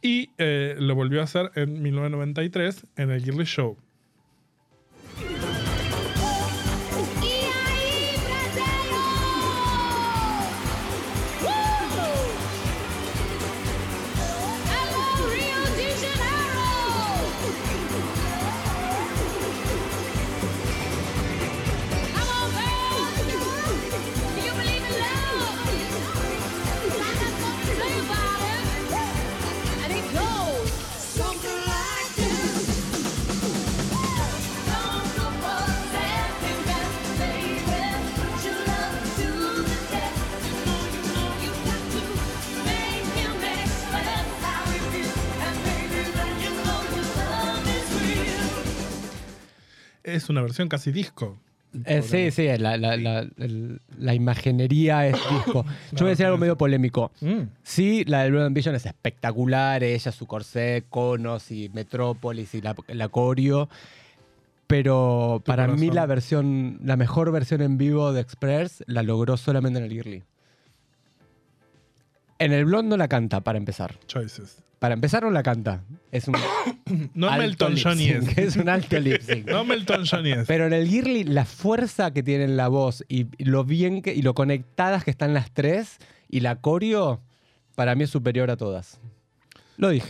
Y 0.02 0.32
lo 0.38 0.96
volvió 0.96 1.22
a 1.22 1.24
hacer 1.24 1.52
en 1.56 1.82
1993 1.82 2.86
en 2.98 3.12
el 3.12 3.24
Girly 3.24 3.46
Show. 3.46 3.78
Es 50.24 50.30
una 50.30 50.42
versión 50.42 50.70
casi 50.70 50.92
disco. 50.92 51.38
Eh, 51.86 52.02
sí, 52.04 52.30
sí, 52.32 52.46
la, 52.60 52.78
la- 52.78 52.96
la- 52.98 53.28
el- 53.40 53.82
la 53.98 54.14
imaginería 54.14 55.08
es 55.08 55.14
disco. 55.30 55.66
Yo 55.92 55.98
voy 56.00 56.08
a 56.08 56.10
decir 56.12 56.26
algo 56.28 56.38
medio 56.38 56.56
polémico. 56.58 57.12
Mm. 57.20 57.42
Sí, 57.64 58.04
la 58.06 58.24
de 58.24 58.30
Blue 58.30 58.42
Ambition 58.42 58.76
es 58.76 58.86
espectacular, 58.86 59.84
ella, 59.84 60.12
su 60.12 60.28
corsé, 60.28 60.84
conos 60.90 61.50
y 61.52 61.70
Metrópolis 61.74 62.54
y 62.54 62.62
la, 62.62 62.76
coreo. 63.10 63.70
Pero 64.68 65.42
para 65.46 65.68
mí 65.68 65.90
la 65.92 66.06
versión, 66.06 66.80
la 66.84 66.96
mejor 66.96 67.32
versión 67.32 67.62
en 67.62 67.78
vivo 67.78 68.14
de 68.14 68.22
Express 68.22 68.84
la 68.88 69.04
logró 69.04 69.36
solamente 69.36 69.80
en 69.80 69.86
el 69.86 69.92
Girly. 69.92 70.24
En 72.40 72.52
el 72.54 72.66
Blond 72.66 72.90
no 72.90 72.98
la 72.98 73.08
canta, 73.08 73.42
para 73.42 73.58
empezar. 73.58 74.00
Choices. 74.08 74.62
Para 74.84 74.96
empezar 74.96 75.24
no 75.24 75.32
la 75.32 75.44
canta. 75.44 75.82
Es 76.12 76.28
un 76.28 76.36
No 77.14 77.30
alto 77.30 77.70
Melton 77.70 77.78
sync, 77.78 78.38
es. 78.38 78.38
Es 78.38 78.56
un 78.58 78.68
alto 78.68 79.00
lip 79.00 79.22
sync. 79.22 79.50
No 79.50 79.64
Melton 79.64 80.06
Johnny 80.06 80.34
es. 80.34 80.46
Pero 80.46 80.68
en 80.68 80.74
el 80.74 80.90
Girly, 80.90 81.24
la 81.24 81.46
fuerza 81.46 82.12
que 82.12 82.22
tiene 82.22 82.44
en 82.44 82.58
la 82.58 82.68
voz 82.68 83.06
y 83.08 83.28
lo 83.42 83.64
bien 83.64 84.02
que, 84.02 84.14
y 84.14 84.24
lo 84.24 84.34
conectadas 84.34 85.06
que 85.06 85.12
están 85.12 85.34
las 85.34 85.52
tres 85.52 86.00
y 86.28 86.42
la 86.42 86.58
coreo, 86.58 87.22
para 87.76 87.96
mí 87.96 88.04
es 88.04 88.10
superior 88.10 88.52
a 88.52 88.58
todas. 88.58 89.00
Lo 89.78 89.88
dije. 89.88 90.10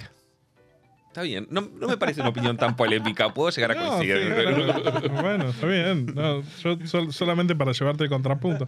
Está 1.13 1.21
bien. 1.21 1.45
No, 1.51 1.61
no 1.79 1.87
me 1.87 1.95
parece 1.95 2.21
una 2.21 2.31
opinión 2.31 2.57
tan 2.57 2.75
polémica. 2.75 3.31
Puedo 3.35 3.51
llegar 3.51 3.71
a 3.71 3.75
No, 3.75 3.87
coincidir. 3.97 4.17
sí, 4.17 4.33
claro. 4.33 5.21
bueno, 5.21 5.49
está 5.49 5.67
bien. 5.67 6.07
No, 6.15 6.41
yo 6.63 6.77
sol- 6.87 7.13
solamente 7.13 7.55
para 7.55 7.71
llevarte 7.71 8.03
el 8.05 8.09
contrapunto. 8.09 8.65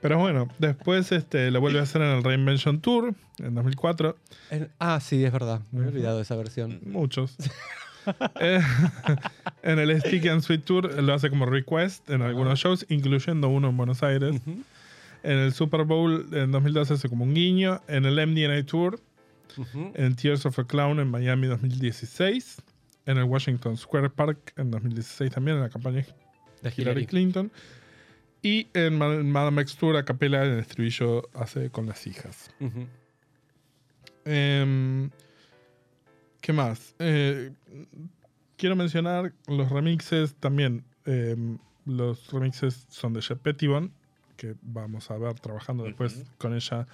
Pero 0.00 0.18
bueno, 0.20 0.46
después 0.60 1.10
este, 1.10 1.50
lo 1.50 1.60
vuelve 1.60 1.80
a 1.80 1.82
hacer 1.82 2.00
en 2.02 2.08
el 2.16 2.22
Reinvention 2.22 2.80
Tour 2.80 3.12
en 3.38 3.54
2004. 3.56 4.16
En- 4.52 4.68
ah, 4.78 5.00
sí, 5.00 5.24
es 5.24 5.32
verdad. 5.32 5.62
Me 5.72 5.84
he 5.84 5.88
olvidado 5.88 6.18
de 6.18 6.22
esa 6.22 6.36
versión. 6.36 6.78
Muchos. 6.86 7.36
Eh, 8.40 8.60
en 9.62 9.78
el 9.78 10.00
Sticky 10.00 10.28
and 10.30 10.40
Sweet 10.40 10.64
Tour 10.64 11.02
lo 11.02 11.12
hace 11.12 11.28
como 11.28 11.44
request 11.44 12.08
en 12.08 12.22
algunos 12.22 12.58
shows, 12.58 12.86
incluyendo 12.88 13.48
uno 13.50 13.68
en 13.68 13.76
Buenos 13.76 14.02
Aires. 14.02 14.40
En 15.22 15.38
el 15.38 15.52
Super 15.52 15.84
Bowl 15.84 16.26
en 16.32 16.50
2012 16.50 16.94
hace 16.94 17.08
como 17.10 17.24
un 17.24 17.34
guiño. 17.34 17.82
En 17.88 18.06
el 18.06 18.14
MDNA 18.26 18.64
Tour, 18.64 18.98
en 19.94 20.16
Tears 20.16 20.46
of 20.46 20.58
a 20.58 20.64
Clown 20.64 21.00
en 21.00 21.08
Miami 21.10 21.46
2016. 21.46 22.62
En 23.06 23.16
el 23.18 23.24
Washington 23.24 23.76
Square 23.76 24.10
Park 24.10 24.52
en 24.56 24.70
2016 24.70 25.30
también, 25.32 25.56
en 25.56 25.62
la 25.64 25.68
campaña 25.70 26.04
De 26.62 26.68
Hillary 26.68 26.80
Hillary. 27.02 27.06
Clinton. 27.06 27.50
Y 28.42 28.68
en 28.74 28.96
Ma- 28.98 29.08
Madame 29.22 29.62
X 29.62 29.76
Tour 29.76 29.96
a 29.96 30.04
capela 30.04 30.44
en 30.44 30.52
el 30.52 30.58
estribillo 30.60 31.28
hace 31.34 31.70
con 31.70 31.86
las 31.86 32.06
hijas. 32.06 32.50
Em, 34.24 35.10
¿Qué 36.40 36.52
más? 36.52 36.94
Eh, 36.98 37.52
quiero 38.56 38.76
mencionar 38.76 39.32
los 39.46 39.68
remixes 39.70 40.34
también. 40.36 40.84
em, 41.06 41.58
los 41.86 42.30
remixes 42.30 42.86
son 42.90 43.14
de 43.14 43.20
Jet 43.22 43.38
Pettibone, 43.38 43.90
que 44.36 44.54
vamos 44.62 45.10
a 45.10 45.16
ver 45.18 45.34
trabajando 45.40 45.84
después 45.84 46.24
con 46.38 46.54
ella. 46.54 46.86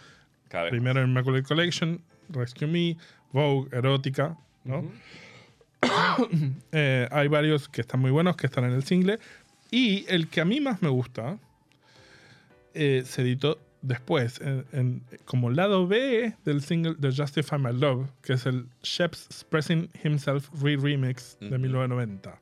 Cada 0.49 0.71
Primero 0.71 1.03
en 1.03 1.09
Immaculate 1.11 1.43
Collection, 1.47 2.01
Rescue 2.31 2.67
Me, 2.67 2.97
Vogue, 3.33 3.69
Erótica, 3.77 4.37
¿no? 4.65 4.85
Eh, 6.73 7.09
hay 7.11 7.29
varios 7.29 7.69
que 7.69 7.81
están 7.83 8.01
muy 8.01 8.11
buenos, 8.11 8.37
que 8.37 8.47
están 8.47 8.65
en 8.65 8.73
el 8.73 8.83
single. 8.85 9.19
Y 9.71 10.05
el 10.09 10.29
que 10.29 10.41
a 10.41 10.45
mí 10.45 10.61
más 10.61 10.83
me 10.83 10.89
gusta 10.89 11.39
eh, 12.75 13.03
se 13.05 13.23
editó 13.23 13.59
después, 13.83 14.41
en- 14.41 14.65
en- 14.73 15.03
como 15.25 15.51
lado 15.51 15.87
B 15.87 16.35
del 16.45 16.63
single 16.63 16.95
de 16.99 17.15
Justify 17.15 17.59
My 17.59 17.73
Love, 17.73 18.09
que 18.23 18.33
es 18.35 18.47
el 18.47 18.67
Sheps 18.83 19.27
Expressing 19.27 19.89
Himself 20.03 20.49
Re-Remix 20.63 21.37
de 21.41 21.49
Ujú. 21.49 21.59
1990. 21.59 22.41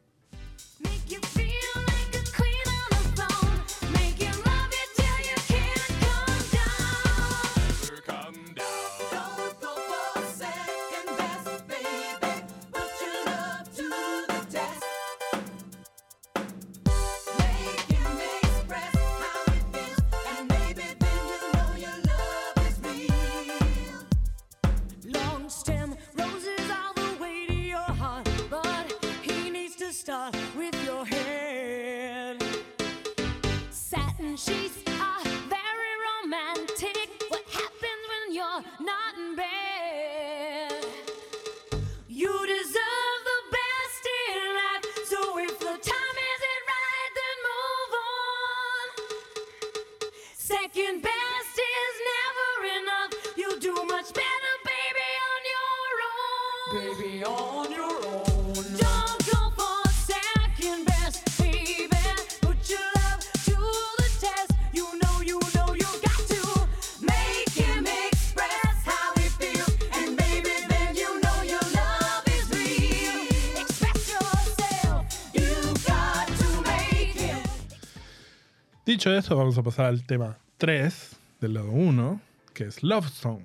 Dicho 78.94 79.12
esto, 79.12 79.34
vamos 79.34 79.58
a 79.58 79.62
pasar 79.64 79.86
al 79.86 80.04
tema 80.06 80.38
3 80.58 81.16
del 81.40 81.54
lado 81.54 81.72
1, 81.72 82.20
que 82.52 82.62
es 82.62 82.80
Love 82.84 83.08
Song. 83.08 83.42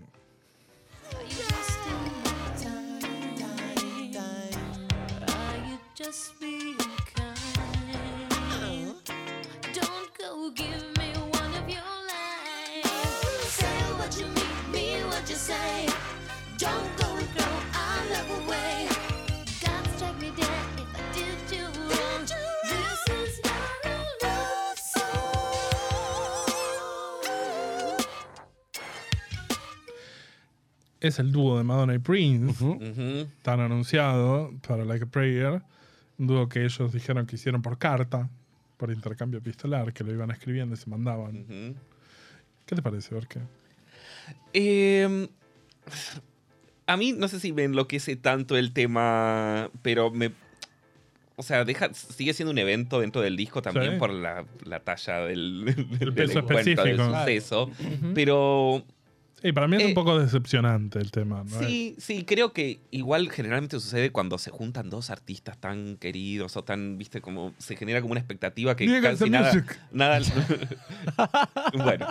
Es 31.01 31.17
el 31.19 31.31
dúo 31.31 31.57
de 31.57 31.63
Madonna 31.63 31.95
y 31.95 31.99
Prince, 31.99 33.27
tan 33.41 33.59
anunciado 33.61 34.51
para 34.67 34.83
Like 34.83 35.05
a 35.05 35.07
Prayer. 35.07 35.61
Un 36.17 36.27
dúo 36.27 36.49
que 36.49 36.65
ellos 36.65 36.91
dijeron 36.91 37.25
que 37.25 37.37
hicieron 37.37 37.61
por 37.61 37.77
carta, 37.77 38.29
por 38.77 38.91
intercambio 38.91 39.39
epistolar, 39.39 39.93
que 39.93 40.03
lo 40.03 40.11
iban 40.11 40.29
escribiendo 40.31 40.73
y 40.75 40.77
se 40.77 40.89
mandaban. 40.89 41.75
¿Qué 42.65 42.75
te 42.75 42.81
parece, 42.81 43.15
Orque? 43.15 43.39
Eh, 44.53 45.27
a 46.85 46.97
mí 46.97 47.13
no 47.13 47.27
sé 47.29 47.39
si 47.39 47.53
me 47.53 47.63
enloquece 47.63 48.15
tanto 48.17 48.57
el 48.57 48.73
tema, 48.73 49.69
pero 49.81 50.11
me. 50.11 50.31
O 51.37 51.43
sea, 51.43 51.63
deja, 51.63 51.93
sigue 51.93 52.33
siendo 52.33 52.51
un 52.51 52.57
evento 52.57 52.99
dentro 52.99 53.21
del 53.21 53.37
disco 53.37 53.61
también 53.61 53.93
Sí. 53.93 53.99
por 53.99 54.09
la, 54.11 54.43
la 54.65 54.81
talla 54.81 55.19
del, 55.19 55.63
del, 55.97 56.09
El 56.09 56.13
peso 56.13 56.41
del 56.41 56.57
específico. 56.57 57.05
suceso. 57.19 57.71
Pero 58.13 58.83
Sí, 59.41 59.51
para 59.53 59.67
mí 59.67 59.77
es 59.77 59.83
Eh, 59.83 59.85
un 59.87 59.93
poco 59.93 60.19
decepcionante 60.19 60.99
el 60.99 61.11
tema, 61.11 61.43
¿no? 61.45 61.59
sí, 61.59 61.95
sí, 61.97 62.25
creo 62.25 62.51
que 62.51 62.81
igual 62.91 63.29
generalmente 63.31 63.79
sucede 63.79 64.11
cuando 64.11 64.37
se 64.37 64.51
juntan 64.51 64.89
dos 64.89 65.09
artistas 65.09 65.57
tan 65.57 65.95
queridos 65.97 66.57
o 66.57 66.63
tan, 66.63 66.97
viste, 66.97 67.21
como 67.21 67.53
se 67.57 67.75
genera 67.77 68.01
como 68.01 68.11
una 68.11 68.19
expectativa 68.19 68.75
que 68.75 68.85
casi 69.01 69.29
nada. 69.29 69.53
music. 69.53 69.79
nada 69.91 70.19
bueno, 71.73 72.07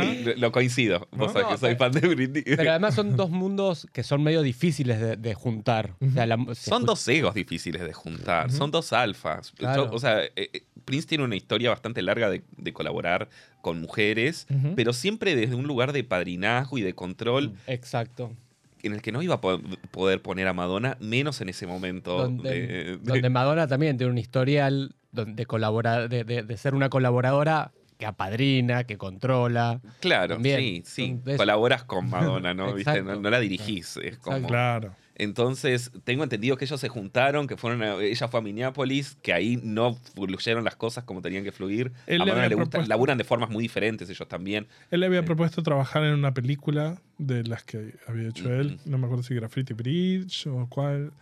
sí, 0.00 0.24
lo- 0.36 0.52
coincido. 0.52 1.08
Vos 1.12 1.28
No, 1.28 1.32
sabés 1.32 1.48
que 1.48 1.58
soy 1.58 1.76
fan 1.76 1.92
de 1.92 2.00
Britney. 2.00 2.42
Pero 2.44 2.70
además 2.70 2.94
son 2.94 3.16
dos 3.16 3.30
mundos 3.30 3.86
que 3.92 4.02
son 4.02 4.22
medio 4.22 4.42
difíciles 4.42 5.00
de, 5.00 5.16
de 5.16 5.34
juntar. 5.34 5.94
O 6.00 6.10
sea, 6.10 6.26
la- 6.26 6.36
se 6.36 6.70
Son 6.70 6.82
escucha- 6.82 6.86
dos 6.86 7.08
egos 7.08 7.34
difíciles 7.34 7.82
de 7.82 7.92
juntar, 7.92 8.50
son 8.50 8.70
dos 8.70 8.92
alfas. 8.92 9.52
Claro. 9.56 9.90
O 9.92 9.98
sea, 9.98 10.22
eh, 10.24 10.32
eh, 10.36 10.62
Prince 10.84 11.06
tiene 11.08 11.24
una 11.24 11.36
historia 11.36 11.70
bastante 11.70 12.02
larga 12.02 12.28
de, 12.30 12.42
de 12.56 12.72
colaborar 12.72 13.28
con 13.62 13.80
mujeres, 13.80 14.46
pero 14.76 14.92
siempre 14.92 15.34
desde 15.36 15.54
un 15.54 15.66
lugar 15.66 15.92
de 15.92 16.04
padrinazgo 16.04 16.78
y 16.78 16.82
de 16.82 16.94
control 16.94 17.54
Exacto. 17.66 18.32
en 18.82 18.92
el 18.92 19.00
que 19.02 19.10
no 19.12 19.22
iba 19.22 19.36
a 19.36 19.40
po- 19.40 19.60
poder 19.90 20.20
poner 20.20 20.46
a 20.48 20.52
Madonna, 20.52 20.96
menos 21.00 21.40
en 21.40 21.48
ese 21.48 21.66
momento. 21.66 22.18
Donde, 22.18 22.50
de- 22.50 22.66
de- 22.84 22.96
donde 22.98 23.30
Madonna 23.30 23.66
también 23.66 23.96
tiene 23.96 24.10
un 24.12 24.18
historial 24.18 24.94
de, 25.12 25.24
de- 26.24 26.42
de 26.42 26.56
ser 26.56 26.74
una 26.74 26.88
colaboradora 26.90 27.72
que 27.96 28.06
apadrina, 28.06 28.84
que 28.84 28.98
controla. 28.98 29.80
Claro, 30.00 30.34
También, 30.34 30.58
sí, 30.58 30.82
sí. 31.24 31.36
Colaboras 31.36 31.84
con 31.84 32.10
Madonna, 32.10 32.52
¿no? 32.54 32.74
¿Viste? 32.74 33.02
No, 33.02 33.16
no 33.16 33.30
la 33.30 33.38
dirigís. 33.40 33.96
Es 33.98 34.18
como... 34.18 34.46
Claro. 34.48 34.94
Entonces, 35.16 35.92
tengo 36.04 36.24
entendido 36.24 36.56
que 36.56 36.64
ellos 36.64 36.80
se 36.80 36.88
juntaron, 36.88 37.46
que 37.46 37.56
fueron 37.56 37.82
a- 37.82 37.96
ella 38.02 38.28
fue 38.28 38.40
a 38.40 38.42
Minneapolis, 38.42 39.16
que 39.22 39.32
ahí 39.32 39.60
no 39.62 39.94
fluyeron 40.14 40.64
las 40.64 40.76
cosas 40.76 41.04
como 41.04 41.22
tenían 41.22 41.44
que 41.44 41.52
fluir. 41.52 41.92
Él 42.06 42.20
a 42.22 42.24
le 42.24 42.30
Madonna 42.30 42.32
había 42.46 42.48
le 42.48 42.54
gusta, 42.56 42.70
propuesto- 42.78 42.88
laburan 42.88 43.18
de 43.18 43.24
formas 43.24 43.50
muy 43.50 43.62
diferentes 43.62 44.10
ellos 44.10 44.26
también. 44.28 44.66
Él 44.90 45.00
le 45.00 45.06
había 45.06 45.24
propuesto 45.24 45.62
trabajar 45.62 46.02
en 46.04 46.14
una 46.14 46.34
película 46.34 47.00
de 47.18 47.44
las 47.44 47.62
que 47.64 47.94
había 48.08 48.28
hecho 48.28 48.52
él. 48.52 48.78
No 48.84 48.98
me 48.98 49.04
acuerdo 49.06 49.22
si 49.22 49.34
Graffiti 49.34 49.72
Bridge 49.72 50.46
o 50.48 50.66
cuál. 50.68 51.12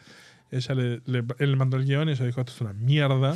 Ella 0.50 0.74
le, 0.74 1.00
le- 1.06 1.24
él 1.38 1.50
le 1.50 1.56
mandó 1.56 1.78
el 1.78 1.84
guion 1.86 2.08
y 2.08 2.12
ella 2.12 2.26
dijo, 2.26 2.40
esto 2.40 2.52
es 2.52 2.60
una 2.60 2.74
mierda, 2.74 3.34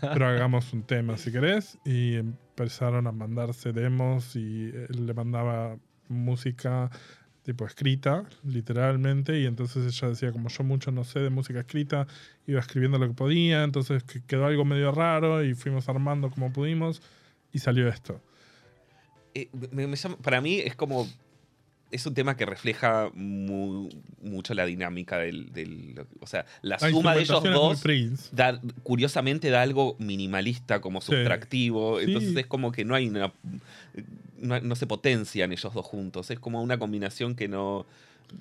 pero 0.00 0.26
hagamos 0.26 0.72
un 0.72 0.82
tema 0.82 1.16
si 1.16 1.30
querés. 1.30 1.78
Y 1.84 2.14
empezaron 2.16 3.06
a 3.06 3.12
mandarse 3.12 3.72
demos 3.72 4.34
y 4.34 4.70
él 4.88 5.06
le 5.06 5.14
mandaba 5.14 5.76
música 6.08 6.90
tipo 7.48 7.64
escrita, 7.64 8.24
literalmente, 8.44 9.40
y 9.40 9.46
entonces 9.46 9.86
ella 9.86 10.10
decía, 10.10 10.32
como 10.32 10.50
yo 10.50 10.64
mucho 10.64 10.92
no 10.92 11.02
sé 11.02 11.20
de 11.20 11.30
música 11.30 11.60
escrita, 11.60 12.06
iba 12.46 12.60
escribiendo 12.60 12.98
lo 12.98 13.08
que 13.08 13.14
podía, 13.14 13.64
entonces 13.64 14.04
que- 14.04 14.20
quedó 14.22 14.44
algo 14.44 14.66
medio 14.66 14.92
raro 14.92 15.42
y 15.42 15.54
fuimos 15.54 15.88
armando 15.88 16.28
como 16.28 16.52
pudimos 16.52 17.00
y 17.50 17.60
salió 17.60 17.88
esto. 17.88 18.20
Eh, 19.34 19.48
para 20.22 20.42
mí 20.42 20.58
es 20.58 20.76
como. 20.76 21.08
Es 21.90 22.04
un 22.04 22.12
tema 22.14 22.36
que 22.36 22.44
refleja 22.44 23.10
mu- 23.14 23.88
mucho 24.22 24.52
la 24.54 24.66
dinámica 24.66 25.18
del, 25.18 25.52
del- 25.52 26.04
O 26.20 26.26
sea, 26.26 26.44
la 26.62 26.76
La 26.80 26.90
suma 26.90 27.14
de 27.14 27.22
ellos 27.22 27.42
dos. 27.54 27.80
Da- 28.32 28.60
curiosamente 28.82 29.48
da 29.50 29.62
algo 29.62 29.96
minimalista 29.98 30.80
como 30.80 31.00
sustractivo. 31.00 31.98
Sí. 31.98 32.04
Entonces 32.06 32.36
es 32.36 32.46
como 32.46 32.72
que 32.72 32.84
no 32.84 32.94
hay 32.94 33.08
una. 33.08 33.32
No, 34.40 34.60
no 34.60 34.76
se 34.76 34.86
potencian 34.86 35.50
ellos 35.52 35.72
dos 35.74 35.84
juntos. 35.86 36.30
Es 36.30 36.38
como 36.38 36.62
una 36.62 36.78
combinación 36.78 37.34
que 37.34 37.48
no. 37.48 37.86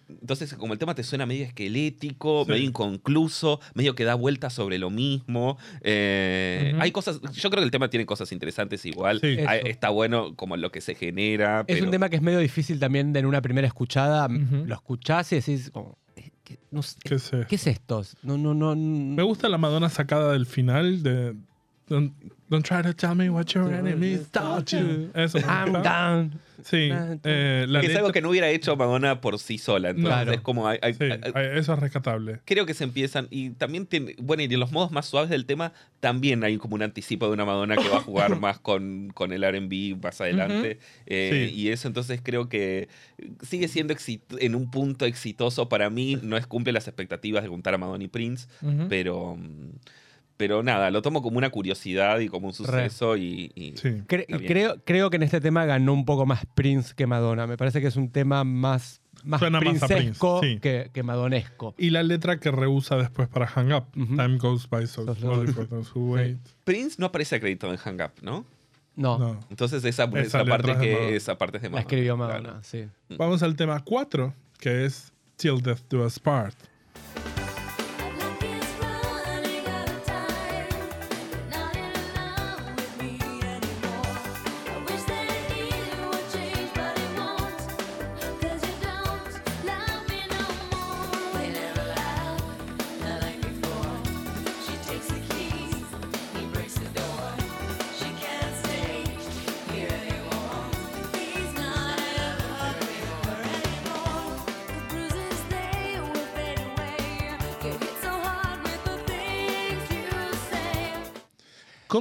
Entonces, 0.09 0.53
como 0.55 0.73
el 0.73 0.79
tema 0.79 0.93
te 0.95 1.03
suena 1.03 1.25
medio 1.25 1.45
esquelético, 1.45 2.43
Sí. 2.45 2.51
medio 2.51 2.63
inconcluso, 2.65 3.59
medio 3.73 3.95
que 3.95 4.03
da 4.03 4.15
vueltas 4.15 4.53
sobre 4.53 4.77
lo 4.77 4.89
mismo. 4.89 5.57
eh. 5.81 6.73
Hay 6.79 6.91
cosas. 6.91 7.19
Yo 7.33 7.49
creo 7.49 7.61
que 7.61 7.65
el 7.65 7.71
tema 7.71 7.89
tiene 7.89 8.05
cosas 8.05 8.31
interesantes 8.31 8.85
igual. 8.85 9.19
Sí. 9.21 9.37
Hay- 9.47 9.59
Eso. 9.59 9.67
está 9.67 9.89
bueno 9.89 10.35
como 10.35 10.57
lo 10.57 10.71
que 10.71 10.81
se 10.81 10.95
genera. 10.95 11.61
Es 11.61 11.75
pero- 11.75 11.85
un 11.85 11.91
tema 11.91 12.09
que 12.09 12.17
es 12.17 12.21
medio 12.21 12.39
difícil 12.39 12.79
también 12.79 13.13
de 13.13 13.19
en 13.19 13.25
una 13.25 13.41
primera 13.41 13.67
escuchada. 13.67 14.25
Ujú. 14.27 14.65
Lo 14.65 14.75
escuchás 14.75 15.31
y 15.31 15.35
decís, 15.37 15.69
como, 15.71 15.97
eh, 16.15 16.29
¿qué, 16.43 16.59
no 16.71 16.81
sé, 16.83 16.97
¿Qué 17.03 17.19
sé? 17.19 17.45
¿qué 17.47 17.55
es 17.55 17.67
esto? 17.67 18.03
No, 18.23 18.37
no, 18.37 18.53
no. 18.53 18.75
Me 18.75 19.23
gusta 19.23 19.49
la 19.49 19.57
Madonna 19.57 19.89
sacada 19.89 20.33
del 20.33 20.45
final 20.45 21.03
de 21.03 21.35
Don't, 21.89 22.13
don't 22.49 22.65
try 22.67 22.81
to 22.83 22.93
tell 22.93 23.15
me 23.15 23.29
what 23.29 23.45
your 23.45 23.71
enemies 23.73 24.27
taught 24.29 24.71
you. 24.73 25.09
Eso 25.13 25.37
me 25.37 25.43
I'm 25.45 25.71
gusta. 25.71 25.81
down. 25.83 26.31
Sí. 26.63 26.89
eh, 27.23 27.65
la 27.67 27.79
que 27.79 27.85
es 27.85 27.89
letra- 27.91 27.99
algo 27.99 28.11
que 28.11 28.21
no 28.21 28.29
hubiera 28.29 28.49
hecho 28.49 28.75
Madonna 28.75 29.21
por 29.21 29.37
sí 29.39 29.57
sola. 29.57 29.89
Entonces 29.89 30.13
Claro. 30.13 30.31
es 30.31 30.41
como. 30.41 30.67
hay- 30.67 30.79
hay- 30.81 30.93
sí, 30.93 31.03
hay- 31.03 31.19
eh, 31.35 31.51
eso 31.57 31.73
es 31.73 31.79
rescatable. 31.79 32.39
creo 32.45 32.65
que 32.65 32.73
se 32.73 32.83
empiezan. 32.83 33.27
Y 33.29 33.51
también 33.51 33.85
tiene. 33.85 34.15
Bueno, 34.21 34.43
y 34.43 34.45
en 34.45 34.59
los 34.59 34.71
modos 34.71 34.91
más 34.91 35.05
suaves 35.05 35.29
del 35.29 35.45
tema, 35.45 35.73
también 35.99 36.43
hay 36.43 36.57
como 36.57 36.75
un 36.75 36.81
anticipo 36.83 37.27
de 37.27 37.33
una 37.33 37.45
Madonna 37.45 37.75
que 37.75 37.87
va 37.89 37.97
a 37.97 38.01
jugar 38.01 38.39
más 38.41 38.59
con, 38.59 39.09
con 39.13 39.31
el 39.33 39.43
RB 39.43 39.95
más 40.01 40.19
adelante. 40.21 40.79
Eh, 41.05 41.47
Sí. 41.49 41.55
Y 41.59 41.69
eso 41.69 41.87
entonces 41.87 42.19
creo 42.23 42.49
que 42.49 42.87
sigue 43.41 43.67
siendo 43.67 43.93
exit- 43.93 44.21
en 44.39 44.55
un 44.55 44.69
punto 44.71 45.05
exitoso 45.05 45.69
para 45.69 45.89
mí. 45.89 46.17
No 46.21 46.37
es 46.37 46.47
cumple 46.47 46.71
las 46.73 46.87
expectativas 46.87 47.43
de 47.43 47.49
juntar 47.49 47.73
a 47.73 47.77
Madonna 47.77 48.03
y 48.03 48.07
Prince, 48.07 48.47
pero. 48.89 49.37
Pero 50.37 50.61
nada, 50.61 50.91
lo 50.91 51.01
tomo 51.01 51.21
como 51.23 51.37
una 51.39 51.49
curiosidad 51.49 52.19
y 52.19 52.29
como 52.29 52.47
un 52.47 52.53
suceso 52.53 53.17
y, 53.17 53.51
y- 53.55 53.73
Sí. 53.75 53.89
Cre- 54.07 54.21
Está 54.21 54.37
bien. 54.37 54.51
creo, 54.51 54.75
creo 54.85 55.09
que 55.09 55.15
en 55.17 55.23
este 55.23 55.41
tema 55.41 55.65
ganó 55.65 55.93
un 55.93 56.05
poco 56.05 56.25
más 56.27 56.45
Prince 56.53 56.93
que 56.95 57.07
Madonna. 57.07 57.47
Me 57.47 57.57
parece 57.57 57.81
que 57.81 57.87
es 57.87 57.95
un 57.95 58.11
tema 58.11 58.43
más, 58.43 59.01
más 59.23 59.39
Suena 59.39 59.59
más 59.59 59.81
a 59.81 59.87
princesco 59.87 60.39
Prince, 60.39 60.55
sí. 60.57 60.59
que, 60.61 60.91
que 60.93 61.01
madonesco. 61.03 61.73
Y 61.79 61.89
la 61.89 62.03
letra 62.03 62.39
que 62.39 62.51
rehúsa 62.51 62.97
después 62.97 63.27
para 63.27 63.47
Hang 63.47 63.73
Up. 63.73 63.85
Time 63.93 64.37
goes 64.37 64.69
by 64.69 64.85
so 64.85 65.11
slowly 65.15 65.51
for 65.51 65.67
those 65.67 65.89
who 65.93 66.11
wait. 66.11 66.37
Prince 66.65 66.97
no 66.99 67.07
aparece 67.07 67.35
acreditado 67.35 67.73
en 67.73 67.79
Hang 67.79 67.99
Up, 68.01 68.11
¿no? 68.21 68.45
No, 68.95 69.17
No. 69.17 69.39
Entonces 69.49 69.83
esa, 69.85 70.03
Esa 70.05 70.43
parte 70.45 70.71
es 70.71 70.79
de 70.79 70.85
que 70.87 70.93
Madonna. 70.93 71.15
esa 71.15 71.37
parte 71.37 71.57
es 71.57 71.63
de 71.63 71.69
la 71.69 71.71
Madonna. 71.71 71.81
escribió 71.81 72.15
claro. 72.15 72.43
Madonna, 72.43 72.63
sí. 72.63 72.85
Vamos 73.17 73.41
al 73.41 73.55
tema 73.55 73.79
4, 73.83 74.33
que 74.59 74.85
es 74.85 75.11
Till 75.35 75.61
Death 75.63 75.81
Do 75.89 76.05
Us 76.05 76.19
Part. 76.19 76.55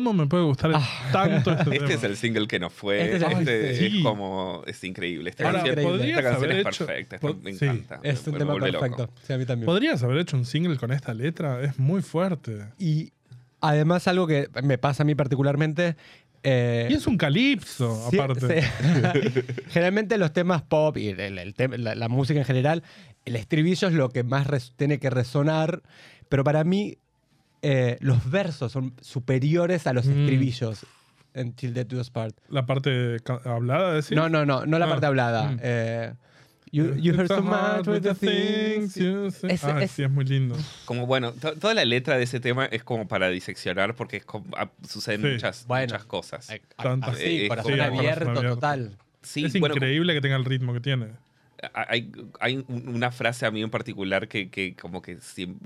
¿Cómo 0.06 0.22
me 0.22 0.28
puede 0.28 0.44
gustar 0.44 0.72
tanto 1.12 1.50
este, 1.52 1.62
Este 1.64 1.78
tema? 1.78 1.92
es 1.94 2.04
el 2.04 2.16
single 2.16 2.46
que 2.46 2.58
nos 2.60 2.72
fue. 2.72 3.02
Este 3.14 3.16
Este, 3.26 3.70
es 3.70 3.80
el- 3.80 3.86
es 3.88 3.92
sí. 3.92 4.02
como. 4.02 4.62
Es 4.66 4.84
increíble. 4.84 5.30
Esta 5.30 5.46
Ahora, 5.46 5.58
canción, 5.58 5.72
increíble. 5.78 5.98
podrías 5.98 6.18
esta 6.18 6.30
canción 6.30 6.50
es 6.52 6.58
hecho- 6.66 6.86
perfecta. 6.86 7.16
esta- 7.16 7.32
me 7.42 7.52
sí. 7.52 7.64
encanta. 7.64 8.00
Es 8.02 8.26
un 8.26 8.32
me- 8.34 8.38
tema 8.38 8.54
perfecto. 8.56 9.10
Sí, 9.26 9.32
a 9.32 9.38
mí 9.38 9.44
también. 9.46 9.66
Podrías 9.66 10.02
haber 10.04 10.18
hecho 10.18 10.36
un 10.36 10.44
single 10.44 10.76
con 10.76 10.92
esta 10.92 11.12
letra, 11.12 11.60
es 11.62 11.78
muy 11.78 12.02
fuerte. 12.02 12.66
Y 12.78 13.12
además 13.60 14.06
algo 14.06 14.26
que 14.28 14.48
me 14.62 14.78
pasa 14.78 15.02
a 15.02 15.06
mí 15.06 15.14
particularmente... 15.16 15.96
eh, 16.44 16.86
Y 16.88 16.94
es 16.94 17.06
un 17.08 17.16
calipso, 17.18 18.08
Sí, 18.10 18.16
aparte. 18.18 18.62
sí. 18.62 18.68
Generalmente 19.70 20.18
los 20.18 20.32
temas 20.32 20.62
pop 20.62 20.96
y 20.98 21.08
el- 21.08 21.38
el 21.38 21.54
tem- 21.56 21.76
la, 21.76 21.96
la 21.96 22.08
música 22.08 22.38
en 22.38 22.44
general, 22.46 22.84
el 23.24 23.34
estribillo 23.34 23.88
es 23.88 23.94
lo 23.94 24.10
que 24.10 24.22
más 24.22 24.72
tiene 24.76 25.00
que 25.00 25.10
resonar, 25.10 25.82
pero 26.28 26.44
para 26.44 26.62
mí 26.62 26.98
eh, 27.62 27.96
los 28.00 28.30
versos 28.30 28.72
son 28.72 28.94
superiores 29.00 29.86
a 29.86 29.92
los 29.92 30.06
Mm. 30.06 30.20
estribillos 30.20 30.86
en 31.34 31.52
Till 31.52 31.74
Death 31.74 31.88
Do 31.88 32.00
Us 32.00 32.10
Part. 32.10 32.36
La 32.48 32.64
parte 32.66 33.18
hablada, 33.44 33.92
decir. 33.94 34.16
No, 34.16 34.28
no, 34.28 34.46
no, 34.46 34.64
no 34.66 34.78
la 34.78 34.86
Ah, 34.86 34.88
parte 34.88 35.06
hablada. 35.06 35.50
mm. 35.50 35.58
Eh, 35.62 36.12
you, 36.72 36.94
you 36.96 37.12
heard 37.14 37.28
so 37.28 37.42
much 37.42 37.86
with 37.86 38.02
the 38.02 38.14
things. 38.14 38.94
you 38.96 39.30
say. 39.30 39.50
Es- 39.50 39.64
Ah, 39.64 39.82
es- 39.82 39.90
sí, 39.90 40.02
es 40.02 40.10
muy 40.10 40.24
lindo. 40.24 40.56
Como 40.86 41.06
bueno, 41.06 41.32
to- 41.32 41.54
toda 41.56 41.74
la 41.74 41.84
letra 41.84 42.16
de 42.16 42.24
ese 42.24 42.40
tema 42.40 42.66
es 42.66 42.82
como 42.84 43.06
para 43.08 43.28
diseccionar 43.28 43.94
porque 43.94 44.18
es 44.18 44.24
como- 44.24 44.46
ah, 44.56 44.70
suceden 44.88 45.22
Sí. 45.22 45.26
muchas, 45.28 45.66
Bueno. 45.66 45.86
muchas 45.92 46.04
cosas. 46.06 46.50
Eh, 46.50 46.62
Tantas- 46.76 47.14
así, 47.16 47.44
Eh, 47.44 47.48
corazón 47.48 47.72
sí, 47.72 47.78
corazón 47.78 47.98
abierto, 47.98 48.30
abierto. 48.30 48.54
total. 48.54 48.96
Sí, 49.22 49.44
es 49.44 49.58
bueno, 49.58 49.74
increíble 49.74 50.14
que 50.14 50.20
tenga 50.20 50.36
el 50.36 50.44
ritmo 50.44 50.72
que 50.72 50.80
tiene. 50.80 51.08
Hay, 51.74 52.10
hay 52.40 52.64
un- 52.68 52.88
una 52.94 53.10
frase 53.10 53.46
a 53.46 53.50
mí 53.50 53.62
en 53.62 53.70
particular 53.70 54.28
que, 54.28 54.50
que 54.50 54.74
como 54.74 55.02
que, 55.02 55.18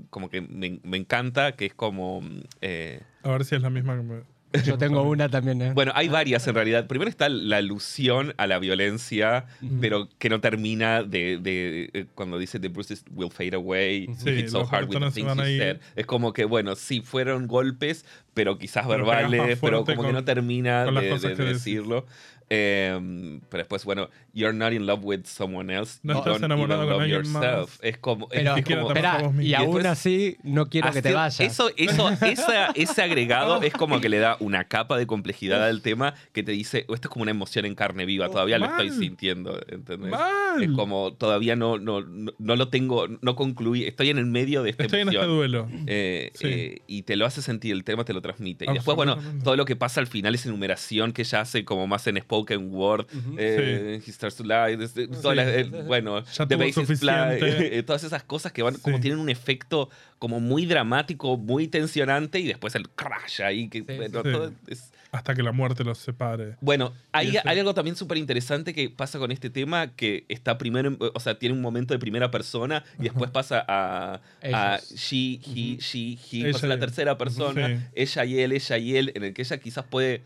como 0.09 0.29
que 0.29 0.41
me, 0.41 0.79
me 0.83 0.97
encanta, 0.97 1.53
que 1.55 1.65
es 1.67 1.73
como... 1.73 2.21
eh, 2.61 3.01
A 3.23 3.29
ver 3.31 3.45
si 3.45 3.55
es 3.55 3.61
la 3.61 3.69
misma 3.69 3.95
que 3.97 4.03
me. 4.03 4.21
Yo 4.65 4.77
tengo 4.77 5.01
una 5.03 5.29
también. 5.29 5.61
¿eh? 5.61 5.71
Bueno, 5.73 5.93
hay 5.95 6.09
varias 6.09 6.45
en 6.45 6.55
realidad. 6.55 6.85
Primero 6.85 7.09
está 7.09 7.29
la 7.29 7.55
alusión 7.55 8.33
a 8.35 8.47
la 8.47 8.59
violencia, 8.59 9.45
pero 9.79 10.09
que 10.19 10.27
no 10.29 10.41
termina 10.41 11.03
de, 11.03 11.37
de- 11.37 11.89
eh, 11.93 12.05
cuando 12.15 12.37
dice 12.37 12.59
The 12.59 12.67
bruises 12.67 13.05
will 13.15 13.31
fade 13.31 13.55
away, 13.55 14.07
Sí, 14.17 14.29
hit 14.35 14.47
so 14.49 14.67
hard 14.69 14.89
with 14.89 14.99
the 14.99 15.11
things 15.11 15.33
you 15.37 15.41
said. 15.57 15.77
Es 15.95 16.05
como 16.05 16.33
que, 16.33 16.43
bueno, 16.43 16.75
sí 16.75 16.99
fueron 16.99 17.47
golpes, 17.47 18.05
pero 18.33 18.57
quizás 18.57 18.85
Pero 18.87 19.05
verbales, 19.05 19.39
más 19.41 19.59
pero 19.59 19.77
como 19.83 19.85
que 19.85 19.95
con- 19.95 20.13
no 20.13 20.23
termina 20.23 20.85
de, 20.85 21.17
de 21.19 21.35
que 21.35 21.43
decirlo. 21.43 22.05
Eh, 22.53 23.39
pero 23.49 23.59
después, 23.61 23.85
bueno, 23.85 24.09
you're 24.33 24.53
not 24.53 24.73
in 24.73 24.85
love 24.85 24.99
with 25.03 25.21
someone 25.23 25.73
else. 25.73 25.99
No 26.03 26.13
you 26.13 26.19
estás 26.19 26.33
don't 26.33 26.43
enamorado 26.43 26.81
con 26.81 26.89
love 26.91 27.01
alguien 27.03 27.31
más. 27.31 27.43
yourself. 27.43 27.79
Es 27.81 27.97
como... 27.97 28.25
es 28.29 28.39
Pero, 28.41 28.55
siquiera 28.55 28.81
como- 28.81 28.93
espera, 28.93 29.31
y 29.39 29.45
Y 29.47 29.53
aún 29.53 29.65
después- 29.67 29.85
así 29.85 30.37
no 30.43 30.67
quiero 30.67 30.91
que 30.91 31.01
te 31.01 31.13
vayas. 31.13 31.39
Eso, 31.39 31.69
eso, 31.77 32.09
esa- 32.25 32.71
ese 32.75 33.01
agregado 33.01 33.61
es 33.61 33.71
como 33.71 34.01
que 34.01 34.09
le 34.09 34.19
da 34.19 34.35
una 34.41 34.65
capa 34.65 34.97
de 34.97 35.07
complejidad 35.07 35.63
al 35.63 35.81
tema 35.81 36.13
que 36.33 36.43
te 36.43 36.51
dice, 36.51 36.83
"Oh, 36.89 36.93
esto 36.93 37.07
es 37.07 37.11
como 37.13 37.21
una 37.23 37.31
emoción 37.31 37.63
en 37.65 37.73
carne 37.73 38.05
viva, 38.05 38.27
todavía 38.27 38.57
lo 38.57 38.65
estoy 38.65 38.89
sintiendo, 38.91 39.57
¿entendés? 39.69 40.11
Mal. 40.11 40.61
Es 40.61 40.71
como 40.71 41.13
todavía 41.13 41.55
no, 41.55 41.77
no, 41.79 42.01
no, 42.01 42.33
no 42.37 42.55
lo 42.57 42.67
tengo, 42.67 43.07
no 43.21 43.35
concluí, 43.37 43.85
estoy 43.85 44.09
en 44.09 44.17
el 44.17 44.25
medio 44.25 44.61
de 44.61 44.71
esta 44.71 44.83
Estoy 44.83 44.99
en 45.01 45.07
este 45.07 45.25
duelo. 45.25 45.69
Eh, 45.87 46.31
Sí. 46.33 46.47
eh, 46.49 46.81
y 46.85 47.03
te 47.03 47.15
lo 47.15 47.25
hace 47.25 47.41
sentir, 47.41 47.71
el 47.71 47.85
tema 47.85 48.03
te 48.03 48.11
lo 48.11 48.20
transmite. 48.21 48.65
Y 48.65 48.67
después, 48.75 48.95
bueno, 48.95 49.17
todo 49.43 49.55
lo 49.55 49.65
que 49.65 49.75
pasa 49.75 49.99
al 49.99 50.07
final, 50.07 50.33
esa 50.35 50.49
enumeración 50.49 51.11
que 51.13 51.23
ella 51.23 51.41
hace 51.41 51.65
como 51.65 51.87
más 51.87 52.05
en 52.07 52.17
spoken 52.19 52.73
word, 52.73 53.07
eh, 53.37 54.01
He 54.05 54.11
Starts 54.11 54.37
to 54.37 54.43
Lie, 54.43 54.77
desde- 54.77 55.07
todas 55.07 55.35
las- 55.35 55.47
eh, 55.47 55.63
bueno, 55.87 56.23
Ya 56.23 56.45
The 56.47 56.55
tuvo 56.55 56.65
Bass 56.65 56.77
is 56.89 56.99
Fly, 56.99 57.11
eh, 57.79 57.83
todas 57.83 58.03
esas 58.03 58.23
cosas 58.23 58.51
que 58.51 58.63
van 58.63 58.75
como 58.75 58.99
tienen 59.01 59.19
un 59.19 59.29
efecto 59.29 59.89
como 60.19 60.39
muy 60.39 60.65
dramático, 60.65 61.37
muy 61.37 61.67
tensionante 61.67 62.39
y 62.39 62.47
después 62.47 62.75
el 62.75 62.89
crash 62.89 63.41
ahí 63.41 63.67
que 63.69 63.81
bueno, 63.81 64.21
todo 64.23 64.51
es- 64.67 64.91
Hasta 65.11 65.35
que 65.35 65.43
la 65.43 65.51
muerte 65.51 65.83
los 65.83 65.97
separe. 65.97 66.55
bueno, 66.61 66.93
hay, 67.11 67.35
algo 67.43 67.73
también 67.73 67.97
súper 67.97 68.17
interesante 68.17 68.73
que 68.73 68.89
pasa 68.89 69.19
con 69.19 69.31
este 69.31 69.49
tema, 69.49 69.93
que 69.95 70.23
está 70.29 70.57
primero, 70.57 70.87
en- 70.87 70.97
o 71.13 71.19
sea, 71.19 71.37
tiene 71.37 71.53
un 71.53 71.61
momento 71.61 71.93
de 71.93 71.99
primera 71.99 72.31
persona 72.31 72.85
y 72.97 73.03
después 73.03 73.29
pasa 73.29 73.65
a, 73.67 74.21
a 74.53 74.79
she, 74.79 75.41
he, 75.45 75.77
she, 75.79 76.17
he, 76.31 76.37
Ella 76.47 76.51
pasa 76.53 76.65
a 76.65 76.67
y 76.67 76.69
la 76.69 76.73
él. 76.75 76.79
tercera 76.79 77.17
persona, 77.17 77.67
Sí. 77.67 77.75
ella 77.93 78.25
y 78.25 78.39
él, 78.39 78.51
ella 78.53 78.77
y 78.77 78.95
él, 78.95 79.11
en 79.15 79.23
el 79.25 79.33
que 79.33 79.41
ella 79.41 79.57
quizás 79.57 79.83
puede... 79.83 80.23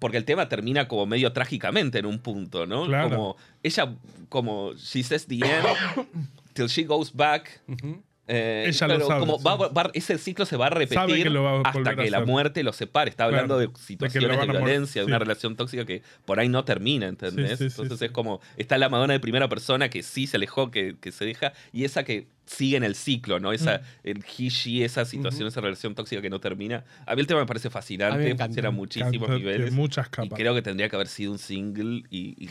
Porque 0.00 0.16
el 0.18 0.24
tema 0.24 0.48
termina 0.48 0.88
como 0.88 1.06
medio 1.06 1.32
trágicamente 1.32 1.98
en 2.00 2.06
un 2.06 2.18
punto, 2.18 2.66
¿no? 2.66 2.86
Claro. 2.86 3.08
Como 3.08 3.36
ella, 3.62 3.94
como 4.28 4.74
she 4.74 5.02
says 5.04 5.26
the 5.28 5.36
end, 5.36 6.06
till 6.54 6.66
she 6.66 6.82
goes 6.84 7.12
back. 7.14 7.60
Eh, 8.28 8.64
Ella 8.68 8.88
lo 8.88 8.94
pero 8.94 9.06
sabe, 9.06 9.20
como 9.20 9.38
sí. 9.38 9.44
va- 9.44 9.68
va- 9.68 9.90
ese 9.94 10.18
ciclo 10.18 10.46
se 10.46 10.56
va 10.56 10.66
a 10.66 10.70
repetir 10.70 10.98
Sabe 10.98 11.22
que 11.22 11.30
lo 11.30 11.44
va 11.44 11.58
a 11.58 11.60
hasta 11.60 11.94
que 11.94 12.10
la 12.10 12.24
muerte 12.24 12.62
lo 12.64 12.72
separe. 12.72 13.08
Está 13.10 13.24
hablando 13.24 13.56
Claro, 13.56 13.70
de 13.72 13.78
situaciones 13.78 14.40
de, 14.40 14.46
violencia, 14.46 15.02
de 15.02 15.06
una 15.06 15.18
relación 15.20 15.54
tóxica 15.54 15.84
que 15.84 16.02
por 16.24 16.40
ahí 16.40 16.48
no 16.48 16.64
termina, 16.64 17.06
¿entendés? 17.06 17.58
Sí, 17.58 17.64
Entonces 17.66 18.02
es 18.02 18.10
como, 18.10 18.40
está 18.56 18.78
la 18.78 18.88
Madonna 18.88 19.12
de 19.12 19.20
primera 19.20 19.48
persona 19.48 19.88
que 19.90 20.02
sí 20.02 20.26
se 20.26 20.38
alejó, 20.38 20.72
que, 20.72 20.96
que 21.00 21.12
se 21.12 21.24
deja, 21.24 21.52
y 21.72 21.84
esa 21.84 22.02
que 22.04 22.26
sigue 22.46 22.76
en 22.76 22.84
el 22.84 22.94
ciclo, 22.96 23.38
¿no? 23.40 23.52
Esa, 23.52 23.78
Mm. 23.78 24.08
el 24.08 24.18
he, 24.38 24.48
she, 24.48 24.84
esa 24.84 25.04
situación, 25.04 25.46
esa 25.48 25.60
relación 25.60 25.94
tóxica 25.94 26.20
que 26.22 26.30
no 26.30 26.40
termina. 26.40 26.84
A 27.06 27.14
mí 27.14 27.20
el 27.20 27.26
tema 27.28 27.40
me 27.40 27.46
parece 27.46 27.70
fascinante, 27.70 28.18
me 28.34 28.36
funciona 28.36 28.68
a 28.68 28.72
muchísimos 28.72 29.28
niveles. 29.30 29.72
Y 30.22 30.28
creo 30.30 30.54
que 30.54 30.62
tendría 30.62 30.88
que 30.88 30.96
haber 30.96 31.08
sido 31.08 31.30
un 31.32 31.38
single 31.38 32.02
y... 32.10 32.48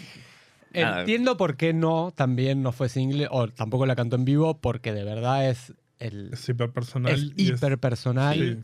Entiendo 0.82 1.38
por 1.38 1.58
qué 1.58 1.74
no, 1.74 2.12
también 2.16 2.62
no 2.64 2.72
fue 2.72 2.90
single, 2.90 3.28
o 3.32 3.48
tampoco 3.48 3.86
la 3.86 3.96
cantó 3.96 4.16
en 4.16 4.26
vivo, 4.26 4.60
porque 4.60 4.92
de 4.94 5.04
verdad 5.04 5.50
es 5.50 5.74
el 6.00 6.30
Es 6.34 6.48
hiperpersonal. 6.50 7.14
es 7.14 7.24
y 7.38 7.50
es- 7.52 7.58
hiper 7.58 7.78
personal. 7.80 8.38
sí. 8.38 8.64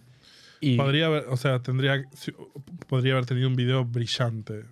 Y 0.63 0.78
Podría 0.78 1.08
haber, 1.08 1.26
o 1.28 1.38
sea, 1.38 1.60
tendría, 1.63 2.04
sí, 2.13 2.32
podría 2.88 3.13
haber 3.13 3.26
tenido 3.26 3.47
un 3.47 3.56
video 3.56 3.84
brillante. 3.84 4.63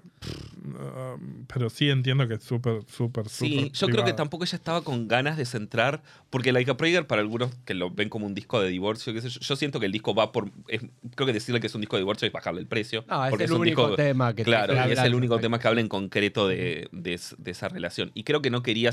Um, 0.66 1.46
pero 1.52 1.70
sí 1.70 1.90
entiendo 1.90 2.28
que 2.28 2.36
es 2.36 2.44
súper, 2.44 2.84
súper, 2.88 3.30
súper. 3.30 3.30
Sí, 3.30 3.72
yo 3.74 3.88
creo 3.88 4.04
que 4.06 4.14
tampoco 4.14 4.44
ella 4.44 4.56
estaba 4.56 4.84
con 4.84 5.08
ganas 5.08 5.38
de 5.38 5.46
centrar, 5.46 6.04
porque 6.30 6.52
Like 6.52 6.72
a 6.72 6.78
Prayer, 6.78 7.08
para 7.08 7.22
algunos 7.22 7.56
que 7.66 7.74
lo 7.74 7.90
ven 7.90 8.10
como 8.10 8.26
un 8.26 8.34
disco 8.36 8.60
de 8.62 8.70
divorcio, 8.70 9.14
qué 9.14 9.22
sé 9.22 9.30
yo, 9.30 9.40
yo 9.40 9.56
siento 9.56 9.80
que 9.80 9.86
el 9.86 9.92
disco 9.92 10.14
va 10.14 10.32
por. 10.32 10.52
es- 10.68 10.82
creo 11.16 11.26
que 11.26 11.34
decirle 11.34 11.60
que 11.60 11.68
es 11.68 11.76
un 11.76 11.82
disco 11.82 11.96
de 11.96 12.02
divorcio 12.02 12.28
es 12.28 12.34
bajarle 12.34 12.62
el 12.62 12.68
precio. 12.68 13.04
No, 13.08 13.24
es 13.26 13.30
porque 13.30 13.46
el 13.46 13.54
un 13.54 13.62
único 13.62 13.82
disco- 13.84 13.96
tema 13.96 14.34
que 14.36 14.44
Claro, 14.44 14.74
que 14.74 14.90
y 14.90 14.92
es 14.92 15.00
el 15.00 15.16
único 15.16 15.36
respecto. 15.36 15.42
tema 15.42 15.60
que 15.60 15.68
habla 15.68 15.82
en 15.82 15.88
concreto 15.88 16.48
de, 16.48 16.90
de 16.92 17.14
es- 17.14 17.36
de 17.38 17.52
esa 17.52 17.70
relación. 17.70 18.12
Y 18.14 18.24
creo 18.24 18.42
que 18.42 18.50
no 18.50 18.62
quería, 18.62 18.92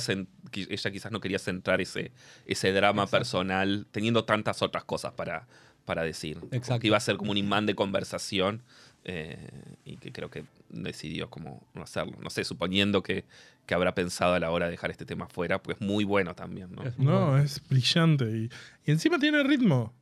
ella 0.53 0.91
quizás 0.91 1.13
no 1.13 1.21
quería 1.21 1.39
centrar 1.39 1.81
ese, 1.81 2.13
ese 2.47 2.73
drama 2.73 3.07
personal, 3.07 3.87
teniendo 3.91 4.25
tantas 4.25 4.63
otras 4.63 4.85
cosas 4.85 5.13
para, 5.13 5.47
para 5.85 6.03
decir. 6.03 6.39
Exacto. 6.53 6.81
Que 6.81 6.87
iba 6.89 6.97
a 6.97 7.01
ser 7.01 7.17
como 7.17 7.33
un 7.33 7.37
imán 7.37 7.67
de 7.67 7.75
conversación. 7.75 8.63
Eh, 9.09 9.39
y 9.85 9.99
que 9.99 10.11
creo 10.11 10.31
que 10.31 10.45
decidió 10.69 11.31
como 11.31 11.65
no 11.75 11.83
hacerlo. 11.83 12.19
No 12.21 12.29
sé, 12.29 12.43
suponiendo 12.43 13.05
que, 13.05 13.25
que 13.65 13.75
habrá 13.75 13.95
pensado 13.95 14.35
a 14.35 14.41
la 14.41 14.51
hora 14.51 14.67
de 14.67 14.73
dejar 14.73 14.91
este 14.91 15.05
tema 15.05 15.29
fuera, 15.29 15.63
pues 15.63 15.81
muy 15.81 16.03
bueno 16.03 16.35
también, 16.35 16.73
¿no? 16.73 16.83
No, 16.99 17.27
bueno. 17.27 17.39
es 17.39 17.63
brillante. 17.69 18.25
Y, 18.25 18.51
y 18.85 18.91
encima 18.91 19.21
tiene 19.21 19.45
ritmo. 19.45 19.95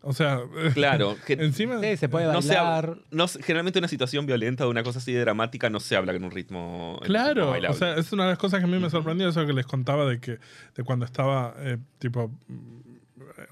O 0.00 0.12
sea, 0.12 0.40
Claro, 0.74 1.16
que 1.24 1.34
encima. 1.34 1.80
Sí, 1.80 1.96
se 1.96 2.08
puede 2.08 2.26
no 2.32 2.42
se 2.42 2.56
bailar. 2.56 2.98
no 3.12 3.28
generalmente 3.28 3.78
una 3.78 3.86
situación 3.86 4.26
violenta 4.26 4.66
o 4.66 4.70
una 4.70 4.82
cosa 4.82 4.98
así 4.98 5.12
de 5.12 5.20
dramática 5.20 5.70
no 5.70 5.78
se 5.78 5.94
habla 5.94 6.12
en 6.12 6.24
un 6.24 6.32
ritmo, 6.32 6.94
un 6.94 7.02
ritmo 7.02 7.06
Claro, 7.06 7.52
o 7.70 7.72
sea, 7.74 7.94
es 7.94 8.12
una 8.12 8.24
de 8.24 8.30
las 8.30 8.38
cosas 8.38 8.58
que 8.58 8.64
a 8.64 8.68
mí 8.68 8.80
me 8.80 8.90
sorprendió, 8.90 9.28
eso 9.28 9.46
que 9.46 9.52
les 9.52 9.64
contaba 9.66 10.04
de 10.06 10.18
que 10.18 10.38
de 10.74 10.82
cuando 10.84 11.04
estaba 11.04 11.54
eh, 11.58 11.78
tipo 12.00 12.32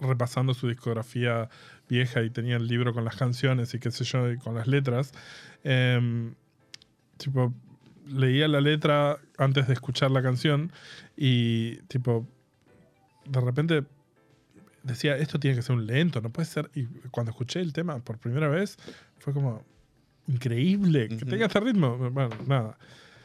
repasando 0.01 0.55
su 0.55 0.69
discografía 0.69 1.49
vieja 1.89 2.23
y 2.23 2.31
tenía 2.31 2.57
el 2.57 2.67
libro 2.67 2.93
con 2.95 3.05
las 3.05 3.17
canciones 3.17 3.75
y 3.75 3.79
qué 3.79 3.91
sé 3.91 4.05
yo, 4.05 4.31
y 4.31 4.39
con 4.39 4.55
las 4.55 4.67
letras, 4.67 5.13
em, 5.65 6.35
tipo 7.17 7.53
leía 8.07 8.49
la 8.49 8.61
letra 8.61 9.19
antes 9.39 9.67
de 9.69 9.73
escuchar 9.75 10.11
la 10.11 10.23
canción 10.23 10.73
y 11.17 11.77
tipo 11.83 12.27
de 13.27 13.41
repente 13.41 13.85
decía 14.83 15.17
esto 15.17 15.39
tiene 15.39 15.57
que 15.57 15.63
ser 15.63 15.77
un 15.77 15.87
lento, 15.87 16.21
no 16.21 16.31
puede 16.31 16.47
ser 16.47 16.71
y 16.75 16.87
cuando 17.11 17.31
escuché 17.31 17.61
el 17.61 17.73
tema 17.73 17.99
por 18.01 18.19
primera 18.19 18.49
vez 18.49 18.79
fue 19.19 19.33
como 19.33 19.65
increíble 20.27 21.09
que 21.09 21.17
Ujú. 21.17 21.27
tenga 21.27 21.47
este 21.47 21.61
ritmo, 21.61 21.97
bueno, 21.99 22.31
nada. 22.47 22.79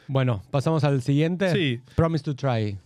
Bueno, 0.08 0.42
pasamos 0.50 0.84
al 0.84 1.02
siguiente. 1.02 1.52
Sí. 1.52 1.80
Promise 1.96 2.24
to 2.24 2.36
Try. 2.36 2.78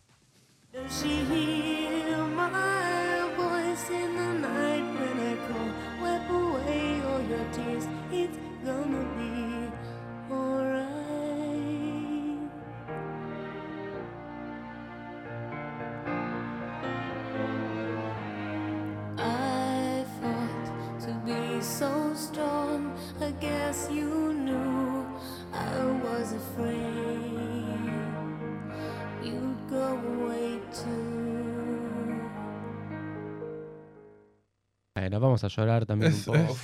Vamos 35.40 35.44
a 35.44 35.48
llorar 35.61 35.87
también 35.87 36.12
Es- 36.12 36.26
un 36.29 36.35
poco. 36.46 36.57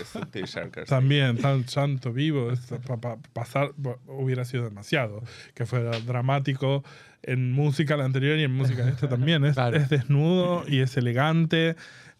Es 0.00 0.08
sí. 0.50 0.58
También, 0.86 1.36
tan 1.38 1.64
llanto 1.64 2.12
vivo, 2.12 2.50
es- 2.52 2.60
pa- 2.86 2.96
pa- 3.00 3.18
pasar 3.32 3.72
hubiera 4.06 4.44
sido 4.44 4.64
demasiado. 4.64 5.22
Que 5.54 5.66
fuera 5.66 5.98
dramático 6.00 6.84
en 7.22 7.52
música 7.52 7.96
la 7.96 8.04
anterior 8.04 8.38
y 8.38 8.44
en 8.44 8.52
música 8.52 8.88
esta 8.88 9.08
también. 9.08 9.44
Es, 9.44 9.54
Claro. 9.54 9.76
es 9.76 9.88
desnudo 9.88 10.64
y 10.66 10.80
es 10.80 10.96
elegante. 10.96 11.76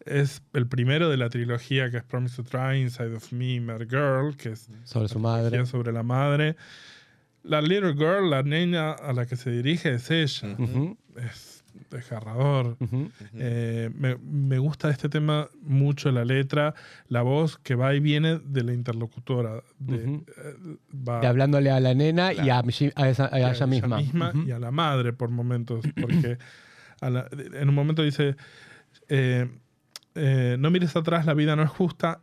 Es 0.06 0.42
el 0.54 0.66
primero 0.66 1.10
de 1.10 1.16
la 1.18 1.28
trilogía 1.28 1.90
que 1.90 1.98
es 1.98 2.02
Promise 2.04 2.42
to 2.42 2.44
Try, 2.44 2.80
Inside 2.80 3.14
of 3.14 3.32
Me, 3.32 3.60
Mad 3.60 3.80
Girl, 3.88 4.34
que 4.36 4.50
es 4.52 4.68
Sobre 4.84 5.08
su 5.08 5.18
madre. 5.18 5.66
sobre 5.66 5.92
la 5.92 6.02
madre. 6.02 6.56
La 7.42 7.60
Little 7.62 7.94
Girl, 7.94 8.28
la 8.30 8.42
niña 8.42 8.92
a 8.92 9.12
la 9.12 9.24
que 9.26 9.36
se 9.36 9.50
dirige, 9.50 9.92
es 9.94 10.10
ella. 10.10 10.54
Ujú, 10.58 10.96
Es 11.16 11.49
desgarrador. 11.90 12.76
ujú. 12.80 13.10
Eh, 13.34 13.90
me, 13.94 14.16
me 14.18 14.58
gusta 14.58 14.90
este 14.90 15.08
tema 15.08 15.48
mucho 15.62 16.10
la 16.12 16.24
letra, 16.24 16.74
la 17.08 17.22
voz 17.22 17.58
que 17.58 17.74
va 17.74 17.94
y 17.94 18.00
viene 18.00 18.38
de 18.38 18.62
la 18.64 18.72
interlocutora. 18.72 19.62
De, 19.78 20.04
Ujú. 20.04 20.24
eh, 20.36 20.76
va 21.08 21.20
De 21.20 21.26
hablándole 21.26 21.70
a 21.70 21.80
la 21.80 21.94
nena 21.94 22.32
y 22.32 22.48
a, 22.50 22.58
a 22.94 23.08
esa- 23.08 23.28
a 23.34 23.40
y 23.40 23.42
a 23.42 23.50
ella 23.52 23.66
misma. 23.66 23.98
Ujú. 24.30 24.42
y 24.46 24.50
a 24.52 24.58
la 24.58 24.70
madre 24.70 25.12
por 25.12 25.30
momentos, 25.30 25.84
porque 26.00 26.38
a 27.00 27.10
la- 27.10 27.28
en 27.54 27.68
un 27.68 27.74
momento 27.74 28.02
dice, 28.02 28.36
eh, 29.08 29.48
eh, 30.14 30.56
no 30.58 30.70
mires 30.70 30.94
atrás, 30.96 31.26
la 31.26 31.34
vida 31.34 31.56
no 31.56 31.62
es 31.62 31.70
justa. 31.70 32.20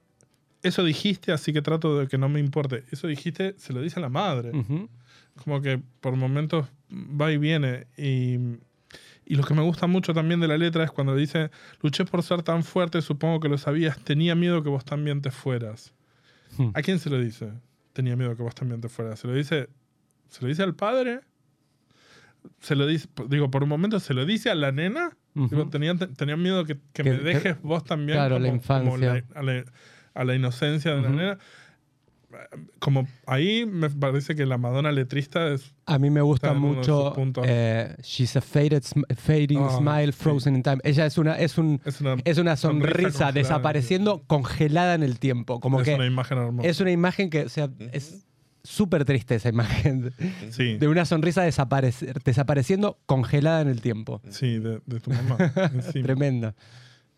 Eso 0.64 0.84
dijiste, 0.84 1.32
así 1.32 1.54
que 1.54 1.62
trato 1.62 2.00
de 2.00 2.08
que 2.08 2.18
no 2.18 2.30
me 2.30 2.40
importe. 2.40 2.84
Eso 2.92 3.08
dijiste, 3.08 3.56
se 3.58 3.74
lo 3.74 3.82
dice 3.82 4.00
a 4.00 4.02
la 4.02 4.10
madre 4.10 4.52
como 5.44 5.62
que 5.62 5.80
por 6.02 6.16
momentos 6.16 6.68
va 6.92 7.32
y 7.32 7.38
viene. 7.38 7.86
Y, 7.96 8.38
y 9.30 9.36
lo 9.36 9.44
que 9.44 9.54
me 9.54 9.62
gusta 9.62 9.88
mucho 9.88 10.14
también 10.14 10.40
de 10.40 10.48
la 10.48 10.58
letra 10.58 10.84
es 10.84 10.92
cuando 10.92 11.16
dice, 11.16 11.52
luché 11.82 12.06
por 12.06 12.24
ser 12.24 12.44
tan 12.44 12.64
fuerte, 12.64 13.02
supongo 13.02 13.40
que 13.40 13.50
lo 13.50 13.58
sabías, 13.58 14.00
tenía 14.00 14.36
miedo 14.36 14.64
que 14.64 14.70
vos 14.70 14.86
también 14.86 15.22
te 15.22 15.32
fueras. 15.32 15.94
Hmm. 16.58 16.70
¿A 16.74 16.82
quién 16.82 17.00
se 17.00 17.10
lo 17.10 17.20
dice? 17.20 17.52
Tenía 17.94 18.16
miedo 18.16 18.36
que 18.36 18.44
vos 18.44 18.56
también 18.56 18.80
te 18.82 18.90
fueras. 18.90 19.20
¿Se 19.20 19.28
lo 19.28 19.34
dice, 19.34 19.68
¿se 20.30 20.42
lo 20.42 20.48
dice 20.48 20.64
al 20.64 20.76
padre? 20.76 21.22
Se 22.62 22.76
lo 22.76 22.88
dice, 22.88 23.08
digo, 23.28 23.52
por 23.52 23.64
un 23.64 23.70
momento 23.70 24.00
se 24.00 24.14
lo 24.14 24.26
dice 24.26 24.50
a 24.50 24.56
la 24.56 24.72
nena. 24.72 25.18
Digo, 25.34 25.68
tenía, 25.70 25.94
tenía 25.96 26.36
miedo 26.36 26.66
que, 26.66 26.76
que 26.94 27.04
Que- 27.04 27.12
me 27.12 27.18
que- 27.18 27.24
dejes 27.26 27.62
vos 27.62 27.84
también. 27.84 28.18
claro, 28.18 28.40
la 28.40 28.48
como- 28.50 28.62
como 28.62 28.96
infancia. 28.98 29.26
la- 29.34 29.40
a, 29.40 29.44
la, 29.44 29.66
a 30.16 30.24
la 30.24 30.36
inocencia 30.36 30.96
de 30.96 31.02
la 31.02 31.10
nena. 31.10 31.38
Como 32.80 33.08
ahí 33.26 33.66
me 33.66 33.90
parece 33.90 34.36
que 34.36 34.46
la 34.46 34.58
Madonna 34.58 34.92
letrista 34.92 35.48
es 35.54 35.74
A 35.86 35.98
mí 35.98 36.10
me 36.10 36.20
gusta 36.22 36.54
mucho 36.54 37.14
eh, 37.46 37.96
She's 38.04 38.36
a 38.36 38.42
faded, 38.42 38.84
sm- 38.84 39.06
fading 39.16 39.60
Ah, 39.64 39.78
smile 39.78 40.12
sí. 40.12 40.20
frozen 40.24 40.56
in 40.58 40.64
time. 40.64 40.78
Ella 40.84 41.06
es 41.06 41.18
una, 41.18 41.36
es 41.40 41.58
un, 41.58 41.80
Es 41.86 42.02
una, 42.02 42.18
es 42.26 42.38
una 42.38 42.58
sonrisa 42.58 42.94
sonrisa 42.98 43.32
desapareciendo 43.32 44.24
congelada 44.28 44.94
en 44.96 45.04
el 45.04 45.20
tiempo. 45.20 45.60
Como 45.62 45.80
es 45.80 45.88
que 45.88 45.96
una 45.96 46.06
imagen 46.06 46.38
hermosa. 46.38 46.68
es 46.68 46.80
una 46.82 46.92
imagen 46.92 47.30
que, 47.30 47.44
o 47.46 47.50
sea, 47.50 47.70
es 47.94 48.26
súper 48.64 49.06
triste 49.06 49.36
esa 49.36 49.48
imagen. 49.48 50.12
sí, 50.52 50.78
De 50.78 50.88
una 50.90 51.06
sonrisa 51.06 51.46
desaparecer- 51.48 52.22
desapareciendo 52.24 53.00
congelada 53.06 53.62
en 53.62 53.70
el 53.70 53.80
tiempo. 53.82 54.22
sí, 54.30 54.60
de, 54.60 54.82
de 54.86 55.00
tu 55.00 55.12
mamá. 55.12 55.38
Tremenda. 56.04 56.56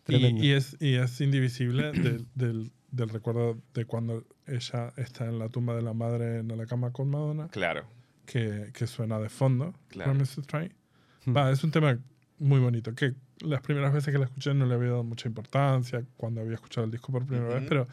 y, 0.06 0.46
y 0.46 0.52
es, 0.52 0.76
y 0.80 0.94
es 0.94 1.20
indivisible 1.20 1.90
del, 1.92 2.26
del, 2.36 2.70
del 2.90 3.08
recuerdo 3.08 3.58
de 3.74 3.84
cuando 3.84 4.24
ella 4.46 4.92
está 4.96 5.26
en 5.26 5.38
la 5.38 5.48
tumba 5.48 5.74
de 5.74 5.82
la 5.82 5.92
madre 5.94 6.38
en 6.38 6.48
la 6.56 6.66
cama 6.66 6.92
con 6.92 7.08
Madonna, 7.10 7.48
Claro. 7.48 7.84
que, 8.26 8.70
que 8.74 8.86
suena 8.86 9.18
de 9.18 9.28
fondo. 9.28 9.74
Claro. 9.88 10.12
Try. 10.46 10.72
Hmm. 11.26 11.36
Va, 11.36 11.50
es 11.50 11.62
un 11.64 11.70
tema 11.70 11.98
muy 12.38 12.58
bonito, 12.60 12.94
que 12.94 13.14
las 13.40 13.60
primeras 13.60 13.92
veces 13.92 14.12
que 14.12 14.18
la 14.18 14.24
escuché 14.26 14.54
no 14.54 14.66
le 14.66 14.74
había 14.74 14.90
dado 14.90 15.04
mucha 15.04 15.28
importancia 15.28 16.04
cuando 16.16 16.40
había 16.40 16.54
escuchado 16.54 16.84
el 16.84 16.90
disco 16.90 17.12
por 17.12 17.26
primera 17.26 17.54
vez, 17.54 17.64
pero 17.68 17.86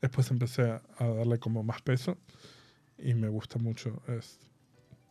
después 0.00 0.30
empecé 0.30 0.62
a, 0.70 0.82
a 0.98 1.06
darle 1.06 1.38
como 1.38 1.62
más 1.62 1.80
peso 1.82 2.18
y 2.98 3.14
me 3.14 3.28
gusta 3.28 3.58
mucho. 3.58 4.02
Es, 4.08 4.38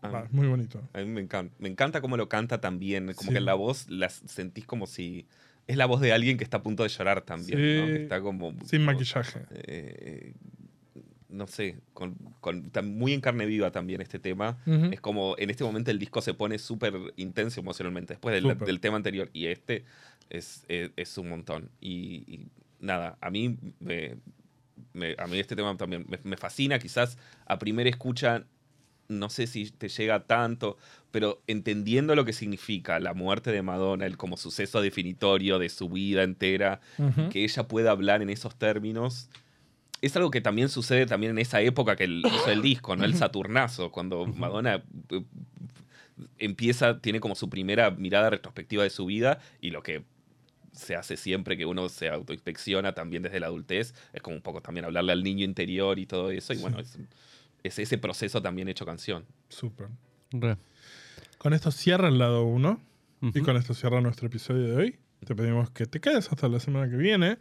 Ah. 0.04 0.10
va, 0.10 0.20
es 0.24 0.32
muy 0.34 0.48
bonito. 0.48 0.82
A 0.94 0.98
mí 0.98 1.06
me 1.06 1.22
encanta. 1.22 1.56
Me 1.60 1.70
encanta 1.70 2.02
cómo 2.02 2.18
lo 2.18 2.28
canta 2.28 2.60
también. 2.60 3.14
Como 3.14 3.30
Sí. 3.30 3.34
que 3.36 3.40
la 3.40 3.54
voz 3.54 3.88
la 3.88 4.10
sentís 4.10 4.66
como 4.66 4.88
si. 4.88 5.28
Es 5.72 5.78
la 5.78 5.86
voz 5.86 6.02
de 6.02 6.12
alguien 6.14 6.38
que 6.38 6.44
está 6.44 6.58
a 6.58 6.64
punto 6.64 6.84
de 6.84 6.90
llorar 6.90 7.22
también. 7.22 7.58
Sí. 7.60 7.80
¿no? 7.82 7.86
Que 7.88 8.04
está 8.04 8.22
como. 8.22 8.52
Sin 8.66 8.82
como, 8.82 8.92
maquillaje. 8.94 9.40
eh, 9.52 10.34
no 11.30 11.48
sé, 11.48 11.78
con, 11.94 12.16
con- 12.42 12.66
está 12.66 12.82
muy 12.82 13.14
en 13.14 13.22
carne 13.22 13.46
viva 13.46 13.72
también 13.72 14.02
este 14.02 14.20
tema. 14.20 14.58
Es 14.92 15.00
como 15.00 15.36
en 15.38 15.50
este 15.50 15.64
momento 15.64 15.90
el 15.90 15.98
disco 15.98 16.22
se 16.22 16.34
pone 16.34 16.60
súper 16.60 16.94
intenso 17.16 17.62
emocionalmente 17.62 18.16
después 18.16 18.44
del, 18.44 18.80
tema 18.82 18.98
anterior 18.98 19.30
y 19.32 19.46
este 19.46 19.86
es, 20.30 20.66
es, 20.68 20.92
es 20.98 21.18
un 21.18 21.30
montón. 21.30 21.70
Y, 21.80 22.26
y 22.28 22.48
nada, 22.82 23.18
a 23.22 23.30
mí, 23.30 23.58
me, 23.80 24.18
me- 24.94 25.16
a 25.18 25.26
mí 25.28 25.40
este 25.40 25.56
tema 25.56 25.76
también 25.78 26.06
me, 26.10 26.20
me 26.24 26.36
fascina. 26.36 26.78
Quizás 26.80 27.18
a 27.46 27.58
primera 27.58 27.90
escucha 27.90 28.44
no 29.12 29.30
sé 29.30 29.48
si 29.48 29.70
te 29.70 29.90
llega 29.90 30.24
tanto, 30.24 30.78
pero 31.12 31.42
entendiendo 31.48 32.16
lo 32.16 32.26
que 32.26 32.34
significa 32.34 33.00
la 33.00 33.14
muerte 33.14 33.52
de 33.52 33.62
Madonna, 33.62 34.06
el 34.06 34.18
como 34.18 34.38
suceso 34.38 34.82
definitorio 34.82 35.60
de 35.60 35.70
su 35.70 35.90
vida 35.90 36.24
entera, 36.24 36.82
que 37.30 37.44
ella 37.44 37.68
pueda 37.68 37.92
hablar 37.92 38.22
en 38.22 38.30
esos 38.30 38.56
términos. 38.56 39.30
Es 40.02 40.16
algo 40.16 40.32
que 40.32 40.42
también 40.42 40.70
sucede 40.70 41.06
también 41.06 41.34
en 41.34 41.40
esa 41.40 41.62
época 41.62 41.96
que 41.96 42.06
hizo 42.06 42.50
el 42.50 42.62
disco, 42.62 42.96
¿no? 42.96 43.06
El 43.06 43.16
Saturnazo, 43.16 43.92
cuando 43.92 44.26
Madonna 44.26 44.84
eh, 45.10 45.24
empieza, 46.40 47.00
tiene 47.00 47.20
como 47.20 47.36
su 47.36 47.50
primera 47.50 47.92
mirada 47.92 48.32
retrospectiva 48.32 48.84
de 48.84 48.90
su 48.90 49.06
vida 49.06 49.40
y 49.60 49.70
lo 49.70 49.84
que 49.84 50.04
se 50.72 50.96
hace 50.96 51.18
siempre 51.18 51.58
que 51.58 51.66
uno 51.66 51.90
se 51.90 52.10
autoinspecciona 52.10 52.94
también 52.94 53.24
desde 53.24 53.40
la 53.40 53.48
adultez, 53.48 53.94
es 54.14 54.22
como 54.22 54.36
un 54.38 54.42
poco 54.42 54.62
también 54.62 54.86
hablarle 54.86 55.12
al 55.12 55.24
niño 55.24 55.44
interior 55.44 56.00
y 56.00 56.06
todo 56.06 56.32
eso, 56.32 56.54
y 56.54 56.58
bueno, 56.58 56.80
es, 56.80 56.98
es 57.64 57.80
ese 57.80 57.98
proceso 57.98 58.42
también 58.42 58.68
hecho 58.68 58.86
canción. 58.86 59.26
Súper. 59.50 59.90
Re. 60.32 60.58
Con 61.38 61.54
esto 61.54 61.72
cierra 61.72 62.08
el 62.08 62.18
lado 62.18 62.44
1 62.46 62.82
y 63.22 63.28
Ujú. 63.28 63.44
con 63.46 63.58
esto 63.58 63.74
cierra 63.74 64.02
nuestro 64.02 64.28
episodio 64.28 64.68
de 64.68 64.76
hoy. 64.76 65.00
Te 65.26 65.36
pedimos 65.36 65.70
que 65.72 65.86
te 65.86 66.00
quedes 66.00 66.32
hasta 66.32 66.48
la 66.48 66.60
semana 66.60 66.90
que 66.90 66.98
viene. 66.98 67.38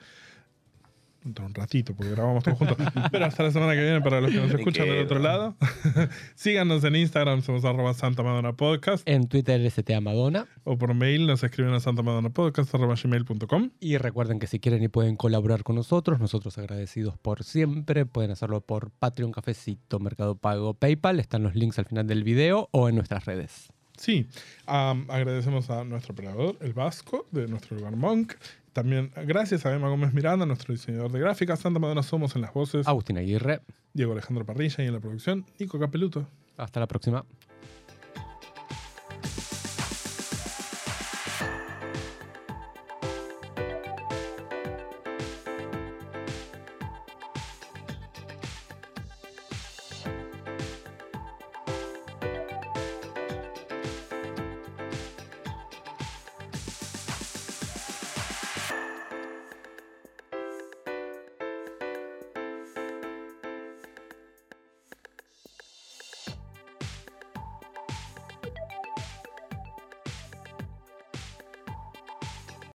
Dentro 1.22 1.44
de 1.44 1.48
un 1.48 1.54
ratito, 1.54 1.94
porque 1.94 2.12
grabamos 2.12 2.42
todos 2.42 2.56
juntos. 2.56 2.76
Pero 3.12 3.24
hasta 3.26 3.42
la 3.42 3.50
semana 3.50 3.74
que 3.74 3.83
viene 3.83 4.00
para 4.00 4.20
los 4.20 4.30
que 4.30 4.38
nos 4.38 4.50
escuchan 4.50 4.87
del 4.87 5.04
otro 5.04 5.18
lado. 5.18 5.54
Síganos 6.35 6.83
en 6.85 6.96
Instagram, 6.96 7.42
somos 7.42 7.64
arroba 7.64 7.92
Santa 7.92 8.22
Madonna 8.22 8.54
Podcast. 8.54 9.06
En 9.06 9.28
Twitter 9.28 9.70
STA 9.70 10.00
Madonna. 10.00 10.46
O 10.64 10.78
por 10.78 10.94
mail 10.94 11.26
nos 11.26 11.42
escriben 11.44 11.74
a 11.74 11.80
santamadonnapodcast.gmail.com. 11.80 13.70
Y 13.80 13.98
recuerden 13.98 14.38
que 14.38 14.46
si 14.46 14.61
quieren 14.61 14.83
y 14.83 14.88
pueden 14.88 15.16
colaborar 15.16 15.62
con 15.62 15.76
nosotros, 15.76 16.20
nosotros 16.20 16.56
agradecidos 16.56 17.18
por 17.18 17.44
siempre, 17.44 18.06
pueden 18.06 18.30
hacerlo 18.30 18.62
por 18.62 18.90
Patreon, 18.90 19.33
Cafecito, 19.33 19.98
Mercado 20.00 20.37
Pago, 20.37 20.74
PayPal. 20.74 21.20
Están 21.20 21.42
los 21.42 21.54
links 21.54 21.78
al 21.78 21.87
final 21.87 22.06
del 22.06 22.24
video 22.24 22.68
o 22.72 22.88
en 22.88 22.94
nuestras 22.94 23.26
redes. 23.26 23.70
Sí, 24.00 24.26
am, 24.64 25.04
agradecemos 25.10 25.68
a 25.68 25.84
nuestro 25.84 26.14
operador, 26.14 26.56
el 26.62 26.72
Vasco, 26.72 27.26
de 27.32 27.46
nuestro 27.48 27.76
lugar 27.76 27.96
Monk. 27.96 28.32
También 28.72 29.12
gracias 29.26 29.66
a 29.66 29.74
Emma 29.74 29.90
Gómez 29.90 30.14
Miranda, 30.14 30.46
nuestro 30.46 30.72
diseñador 30.72 31.12
de 31.12 31.20
gráficas. 31.20 31.60
Santa 31.60 31.80
Madonna 31.80 32.02
Somos 32.02 32.34
en 32.34 32.40
las 32.40 32.54
voces. 32.54 32.88
Agustín 32.88 33.18
Aguirre. 33.18 33.60
Diego 33.92 34.12
Alejandro 34.12 34.46
Parrilla 34.46 34.82
y 34.82 34.86
en 34.86 34.94
la 34.94 35.00
producción, 35.00 35.44
Nico 35.58 35.78
Capeluto. 35.78 36.26
Hasta 36.56 36.80
la 36.80 36.86
próxima. 36.86 37.26